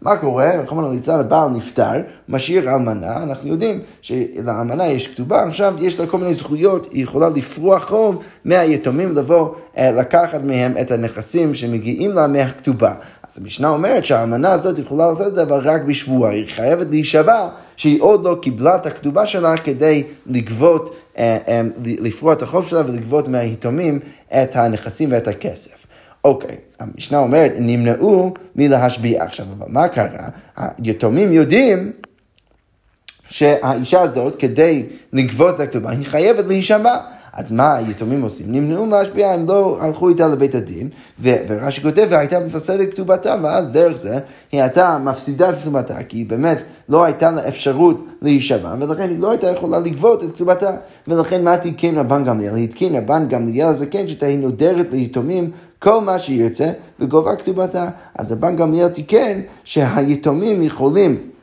מה 0.05 0.17
קורה? 0.17 0.61
רחמנא 0.63 0.87
ליצלן 0.87 1.21
הבעל 1.21 1.51
נפטר, 1.51 1.93
משאיר 2.29 2.75
אלמנה, 2.75 3.23
אנחנו 3.23 3.49
יודעים 3.49 3.81
שלאלמנה 4.01 4.87
יש 4.87 5.09
כתובה, 5.09 5.45
עכשיו 5.45 5.75
יש 5.79 6.01
לה 6.01 6.07
כל 6.07 6.19
מיני 6.19 6.35
זכויות, 6.35 6.89
היא 6.91 7.03
יכולה 7.03 7.29
לפרוח 7.29 7.89
חוב 7.89 8.23
מהיתומים, 8.45 9.13
לבוא 9.13 9.55
אה, 9.79 9.91
לקחת 9.91 10.41
מהם 10.45 10.75
את 10.81 10.91
הנכסים 10.91 11.55
שמגיעים 11.55 12.11
לה 12.11 12.27
מהכתובה. 12.27 12.95
אז 13.31 13.39
המשנה 13.39 13.69
אומרת 13.69 14.05
שהאלמנה 14.05 14.53
הזאת 14.53 14.79
יכולה 14.79 15.11
לעשות 15.11 15.27
את 15.27 15.35
זה, 15.35 15.43
אבל 15.43 15.59
רק 15.59 15.83
בשבוע, 15.83 16.29
היא 16.29 16.47
חייבת 16.49 16.87
להישבע 16.91 17.49
שהיא 17.77 18.03
עוד 18.03 18.25
לא 18.25 18.39
קיבלה 18.43 18.77
את 18.77 18.87
הכתובה 18.87 19.27
שלה 19.27 19.57
כדי 19.57 20.03
לגבות, 20.27 20.97
אה, 21.19 21.39
אה, 21.49 21.63
לפרוע 21.85 22.33
את 22.33 22.43
החוב 22.43 22.67
שלה 22.69 22.81
ולגבות 22.87 23.29
מהיתומים 23.29 23.99
את 24.29 24.57
הנכסים 24.57 25.13
ואת 25.13 25.29
הכסף. 25.29 25.84
אוקיי, 26.25 26.57
המשנה 26.81 27.19
אומרת, 27.19 27.53
נמנעו 27.59 28.35
מלהשביע. 28.57 29.25
עכשיו, 29.25 29.47
אבל 29.59 29.67
מה 29.69 29.89
קרה? 29.89 30.29
היתומים 30.57 31.33
יודעים 31.33 31.93
שהאישה 33.27 34.01
הזאת, 34.01 34.37
כדי 34.37 34.87
לגבות 35.13 35.55
את 35.55 35.61
הכתובה, 35.61 35.91
היא 35.91 36.07
חייבת 36.07 36.45
להישבע. 36.45 36.97
אז 37.37 37.53
מה 37.53 37.75
היתומים 37.75 38.23
עושים? 38.23 38.47
נמנעו 38.53 38.87
מהשפיעה, 38.87 39.35
הם 39.35 39.47
לא 39.47 39.79
הלכו 39.81 40.09
איתה 40.09 40.29
לבית 40.29 40.55
הדין, 40.55 40.89
ורש"י 41.23 41.83
כותב, 41.83 42.07
והייתה 42.11 42.41
מפסדת 42.41 42.91
כתובתה, 42.91 43.37
ואז 43.43 43.73
דרך 43.73 43.97
זה 43.97 44.19
היא 44.53 44.63
הייתה 44.63 44.99
מפסידה 45.05 45.51
את 45.51 45.55
כתובתה, 45.55 46.03
כי 46.03 46.17
היא 46.17 46.27
באמת 46.27 46.59
לא 46.89 47.05
הייתה 47.05 47.31
לה 47.31 47.49
אפשרות 47.49 48.05
להישבע, 48.23 48.75
ולכן 48.81 49.09
היא 49.09 49.19
לא 49.19 49.31
הייתה 49.31 49.51
יכולה 49.51 49.79
לגבות 49.79 50.25
את 50.25 50.33
כתובתה, 50.35 50.71
ולכן 51.09 51.45
מה 51.45 51.57
תיקן 51.57 51.99
רבן 51.99 52.25
גמליאל? 52.25 52.57
התקין 52.57 52.97
רבן 52.97 53.29
גמליאל 53.29 53.69
הזקן 53.69 54.09
שתהי 54.09 54.37
נודרת 54.37 54.87
ליתומים 54.93 55.51
כל 55.79 56.01
מה 56.01 56.19
שירצה, 56.19 56.71
וגובה 57.01 57.37
כתובתה. 57.37 57.89
אז 58.19 58.33
רבן 58.33 58.57
גמליאל 58.57 58.89
תיקן 58.89 59.41
שהיתומים 59.65 60.63
יכולים 60.63 61.34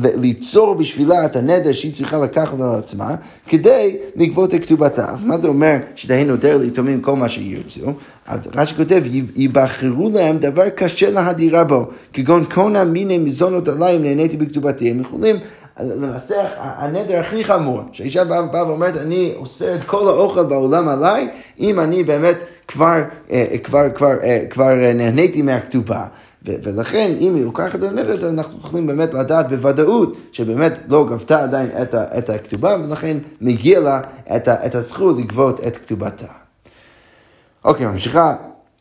ליצור 0.00 0.74
בשבילה 0.74 1.24
את 1.24 1.36
הנדר 1.36 1.72
שהיא 1.72 1.94
צריכה 1.94 2.18
לקחת 2.18 2.60
על 2.60 2.78
עצמה, 2.78 3.14
כדי 3.48 3.96
לגבות 4.16 4.54
את 4.54 4.62
כתובתה. 4.62 5.06
מה 5.24 5.38
זה 5.38 5.48
אומר 5.48 5.76
שתהי 5.94 6.24
נודר 6.24 6.58
ליתומים 6.58 7.00
כל 7.00 7.16
מה 7.16 7.28
שירצו? 7.28 7.92
אז 8.26 8.48
רש"י 8.54 8.74
כותב, 8.74 9.02
יבחרו 9.36 10.10
להם 10.14 10.38
דבר 10.38 10.68
קשה 10.68 11.10
להדירה 11.10 11.64
בו, 11.64 11.86
כגון 12.12 12.44
קונה 12.44 12.84
מיני 12.84 13.18
מזונות 13.18 13.68
עליי 13.68 13.96
אם 13.96 14.02
נהניתי 14.02 14.36
בכתובתי. 14.36 14.90
הם 14.90 15.00
יכולים 15.00 15.36
לנסח, 15.80 16.46
הנדר 16.58 17.20
הכי 17.20 17.44
חמור, 17.44 17.80
שהאישה 17.92 18.24
באה 18.24 18.42
בא 18.42 18.64
ואומרת, 18.68 18.96
אני 18.96 19.32
עושה 19.36 19.74
את 19.74 19.82
כל 19.82 20.08
האוכל 20.08 20.44
בעולם 20.44 20.88
עליי, 20.88 21.28
אם 21.60 21.80
אני 21.80 22.04
באמת 22.04 22.36
כבר, 22.68 23.02
אה, 23.30 23.46
כבר, 23.62 23.90
כבר, 23.94 24.12
אה, 24.22 24.44
כבר 24.50 24.74
נהניתי 24.94 25.42
מהכתובה. 25.42 26.04
ולכן, 26.44 27.12
אם 27.20 27.34
היא 27.34 27.44
לוקחת 27.44 27.74
את 27.74 27.82
הנדר 27.82 28.12
הזה, 28.12 28.30
אנחנו 28.30 28.58
יכולים 28.58 28.86
באמת 28.86 29.14
לדעת 29.14 29.48
בוודאות 29.48 30.16
שבאמת 30.32 30.78
לא 30.88 31.06
גבתה 31.10 31.42
עדיין 31.42 31.70
את, 31.82 31.94
את 31.94 32.30
הכתובה, 32.30 32.76
ולכן 32.84 33.16
מגיע 33.40 33.80
לה 33.80 34.00
את, 34.36 34.48
את 34.48 34.74
הזכות 34.74 35.18
לגבות 35.18 35.60
את 35.66 35.76
כתובתה. 35.76 36.26
אוקיי, 37.64 37.86
ממשיכה 37.86 38.34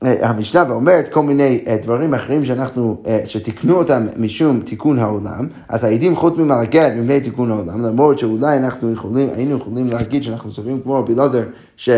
אה, 0.03 0.29
המשנה 0.29 0.63
ואומרת 0.67 1.07
כל 1.07 1.23
מיני 1.23 1.63
אה, 1.67 1.77
דברים 1.81 2.13
אחרים 2.13 2.45
שאנחנו, 2.45 3.01
אה, 3.07 3.19
שתיקנו 3.25 3.77
אותם 3.77 4.07
משום 4.17 4.61
תיקון 4.65 4.99
העולם, 4.99 5.47
אז 5.69 5.83
העדים 5.83 6.15
חותמים 6.15 6.51
על 6.51 6.65
מפני 6.95 7.21
תיקון 7.21 7.51
העולם, 7.51 7.81
למרות 7.81 8.17
שאולי 8.17 8.57
אנחנו 8.57 8.91
יכולים, 8.91 9.29
היינו 9.35 9.57
יכולים 9.57 9.87
להגיד 9.87 10.23
שאנחנו 10.23 10.51
סופרים 10.51 10.81
כמו 10.81 10.99
רבי 10.99 11.13
אלעזר, 11.13 11.43
ש... 11.77 11.89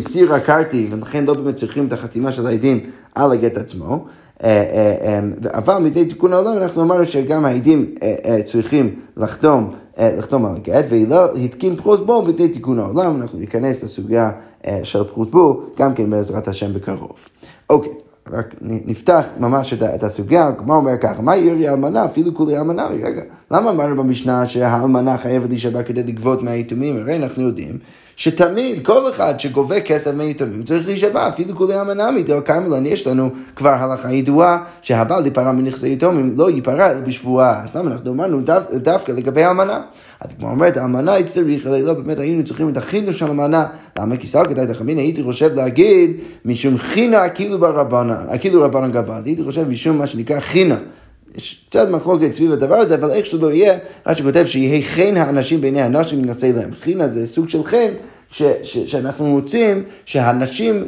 סירא 0.00 0.38
קרתי, 0.38 0.88
ולכן 0.90 1.24
לא 1.24 1.34
באמת 1.34 1.56
צריכים 1.56 1.86
את 1.86 1.92
החתימה 1.92 2.32
של 2.32 2.46
העדים 2.46 2.90
על 3.14 3.32
הגט 3.32 3.56
עצמו. 3.56 4.04
אה, 4.44 4.48
אה, 4.50 5.18
אמ, 5.18 5.32
אבל 5.54 5.78
מדי 5.78 6.04
תיקון 6.04 6.32
העולם 6.32 6.56
אנחנו 6.56 6.82
אמרנו 6.82 7.06
שגם 7.06 7.44
העדים 7.44 7.94
אה, 8.02 8.42
צריכים 8.44 8.94
לחתום, 9.16 9.70
לחתום 9.98 10.46
על 10.46 10.56
הגט, 10.56 10.84
והתקין 10.88 11.76
פחות 11.76 12.06
בו 12.06 12.22
מדי 12.22 12.48
תיקון 12.48 12.78
העולם, 12.78 13.20
אנחנו 13.20 13.38
ניכנס 13.38 13.84
לסוגיה 13.84 14.30
של 14.82 15.04
פחות 15.04 15.30
בו 15.30 15.62
גם 15.78 15.94
כן 15.94 16.10
בעזרת 16.10 16.48
השם 16.48 16.74
בקרוב. 16.74 17.28
אוקיי. 17.70 17.92
רק 18.32 18.54
נפתח 18.60 19.24
ממש 19.40 19.74
את 19.74 20.02
הסוגיה, 20.02 20.52
כמו 20.52 20.74
אומר 20.74 20.92
ככה, 21.00 21.22
מה 21.22 21.36
ירי 21.36 21.68
האלמנה, 21.68 22.04
אפילו 22.04 22.34
כולי 22.34 22.56
האלמנה, 22.56 22.86
רגע, 22.86 23.22
למה 23.50 23.70
אמרנו 23.70 24.02
במשנה 24.02 24.46
שהאלמנה 24.46 25.18
חייבת 25.18 25.48
להישבע 25.48 25.82
כדי 25.82 26.02
לגבות 26.02 26.42
מהיתומים? 26.42 26.96
הרי 26.96 27.16
אנחנו 27.16 27.42
יודעים 27.42 27.78
שתמיד 28.16 28.86
כל 28.86 29.10
אחד 29.10 29.40
שגובה 29.40 29.80
כסף 29.80 30.14
מיתומים 30.14 30.62
צריך 30.62 30.86
להישבע, 30.86 31.28
אפילו 31.28 31.56
כולי 31.56 31.74
המנעמי, 31.74 32.22
דאו 32.22 32.42
קרמלן, 32.42 32.86
יש 32.86 33.06
לנו 33.06 33.30
כבר 33.56 33.70
הלכה 33.70 34.12
ידועה 34.12 34.58
שהבעל 34.82 35.24
ייפרע 35.24 35.52
מנכסי 35.52 35.92
יתומים 35.92 36.34
לא 36.36 36.50
ייפרע 36.50 36.90
אלא 36.90 37.00
בשבועה. 37.00 37.62
אז 37.62 37.76
למה 37.76 37.90
אנחנו 37.90 38.12
אמרנו 38.12 38.40
דו, 38.40 38.54
דווקא 38.72 39.12
לגבי 39.12 39.44
האלמנה? 39.44 39.80
אז 40.20 40.30
כמו 40.38 40.50
אומרת, 40.50 40.76
האלמנה 40.76 41.16
הצטריך, 41.16 41.66
הרי 41.66 41.82
לא 41.82 41.92
באמת 41.92 42.18
היינו 42.18 42.44
צריכים 42.44 42.68
את 42.68 42.76
החידוש 42.76 43.18
של 43.18 43.24
האלמנה. 43.24 43.66
למה? 43.98 44.16
כי 44.16 44.26
שר 44.26 44.44
כדאי 44.44 44.66
תחמין, 44.66 44.98
הייתי 44.98 45.22
חושב 45.22 45.54
להגיד 45.54 46.10
משום 46.44 46.78
חינה 46.78 47.28
כאילו 47.28 47.58
ברבנן, 47.58 48.14
כאילו 48.40 48.62
רבנן. 48.62 48.96
אז 49.08 49.26
הייתי 49.26 49.44
חושב 49.44 49.68
משום 49.68 49.98
מה 49.98 50.06
שנקרא 50.06 50.40
חינה. 50.40 50.76
יש 51.36 51.64
קצת 51.68 51.88
מחלוקת 51.88 52.32
סביב 52.32 52.52
הדבר 52.52 52.74
הזה, 52.74 52.94
אבל 52.94 53.10
איך 53.10 53.26
שלא 53.26 53.52
יהיה, 53.52 53.78
רש"י 54.06 54.22
כותב 54.22 54.44
שיהי 54.46 54.82
חן 54.82 55.16
האנשים 55.16 55.60
בעיני 55.60 55.82
הנשים 55.82 56.24
ינצא 56.24 56.46
להם. 56.46 56.70
חינה 56.80 57.08
זה 57.08 57.26
סוג 57.26 57.48
של 57.48 57.64
חן 57.64 57.92
ש, 58.28 58.42
ש, 58.62 58.78
שאנחנו 58.78 59.32
רוצים 59.32 59.82
שהנשים 60.04 60.84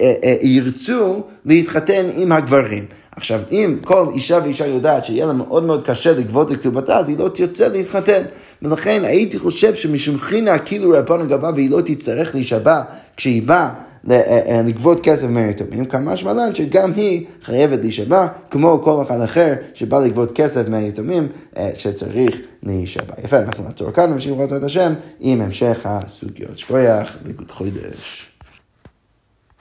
אה, 0.00 0.14
אה, 0.24 0.36
ירצו 0.42 1.22
להתחתן 1.44 2.06
עם 2.16 2.32
הגברים. 2.32 2.84
עכשיו, 3.16 3.40
אם 3.50 3.76
כל 3.84 4.06
אישה 4.14 4.38
ואישה 4.44 4.66
יודעת 4.66 5.04
שיהיה 5.04 5.26
לה 5.26 5.32
מאוד 5.32 5.64
מאוד 5.64 5.86
קשה 5.86 6.12
לגבות 6.12 6.52
את 6.52 6.56
כתובתה, 6.56 6.98
אז 6.98 7.08
היא 7.08 7.18
לא 7.18 7.28
תרצה 7.28 7.68
להתחתן. 7.68 8.22
ולכן 8.62 9.02
הייתי 9.04 9.38
חושב 9.38 9.74
שמשום 9.74 10.18
חינה 10.18 10.58
כאילו 10.58 10.90
רבן 10.90 11.20
הגבה 11.20 11.50
והיא 11.54 11.70
לא 11.70 11.80
תצטרך 11.84 12.34
להישבע 12.34 12.82
כשהיא 13.16 13.42
באה 13.42 13.58
אה, 13.58 13.68
אה, 13.68 13.89
לגבות 14.04 15.00
כסף 15.00 15.26
מהיתומים, 15.26 15.84
כמה 15.84 16.16
שמלן 16.16 16.54
שגם 16.54 16.92
היא 16.96 17.26
חייבת 17.42 17.78
להישבע, 17.80 18.26
כמו 18.50 18.80
כל 18.84 19.02
אחד 19.02 19.20
אחר 19.20 19.54
שבא 19.74 19.98
לגבות 19.98 20.32
כסף 20.32 20.68
מהיתומים 20.68 21.28
אה, 21.56 21.70
שצריך 21.74 22.40
להישבע. 22.62 23.14
יפה, 23.24 23.38
אנחנו 23.38 23.64
נעצור 23.64 23.90
כאן, 23.90 24.12
נמשיך 24.12 24.32
לעשות 24.38 24.58
את 24.58 24.64
השם 24.64 24.92
עם 25.20 25.40
המשך 25.40 25.80
הסוגיות. 25.84 26.58
שכוייח 26.58 27.16
וגוד 27.24 27.50
חודש. 27.50 28.29